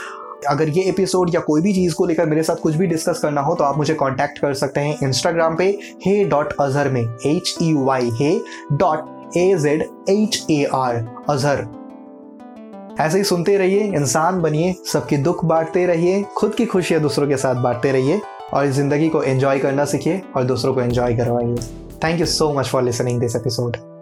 अगर 0.49 0.69
ये 0.69 0.83
एपिसोड 0.85 1.35
या 1.35 1.41
कोई 1.41 1.61
भी 1.63 1.73
चीज़ 1.75 1.95
को 1.95 2.07
लेकर 2.07 2.27
मेरे 2.27 2.43
साथ 2.43 2.57
कुछ 2.57 2.75
भी 2.75 2.87
डिस्कस 2.87 3.21
करना 3.23 3.41
हो 3.41 3.55
तो 3.55 3.65
आप 3.65 3.77
मुझे 3.79 3.95
कांटेक्ट 3.95 4.39
कर 4.39 4.55
सकते 4.55 4.81
हैं 4.81 4.97
इंस्टाग्राम 5.03 5.57
पे, 5.57 5.67
हे 6.07 6.25
डॉट 6.25 6.53
अजहर 6.61 6.89
में 6.89 7.03
H 7.03 7.55
E 7.63 7.73
Y 7.77 8.11
hey 8.13 8.39
dot 8.73 9.37
A 9.37 9.55
Z 9.59 9.83
H 10.11 10.45
A 10.51 10.63
R 10.75 10.97
Azhar. 11.29 11.67
ऐसे 13.01 13.19
ही 13.19 13.25
सुनते 13.25 13.57
रहिए, 13.59 13.81
इंसान 13.95 14.41
बनिए, 14.43 14.75
सबके 14.93 15.17
दुख 15.19 15.45
बांटते 15.45 15.87
रहिए, 15.87 16.23
खुद 16.37 16.55
की 16.55 16.67
खुशियाँ 16.67 17.01
दूसरों 17.03 17.29
के 17.29 17.37
साथ 17.37 17.55
बांटते 17.55 17.93
रहिए, 17.93 18.21
और 18.55 18.67
ज़िंदगी 18.67 19.09
को 19.09 19.23
एंजॉय 19.23 19.59
करना 19.59 19.85
सीखिए, 19.85 20.21
और 20.37 20.45
दूसरों 20.45 20.75
को 20.75 20.81
एंजॉय 20.81 21.17
करवाइए। 21.17 21.57
Thank 22.05 22.21
you 22.21 22.27
so 22.27 22.53
much 22.53 22.69
for 22.69 22.83
listening 22.83 23.21
this 23.21 23.37
episode 23.37 23.94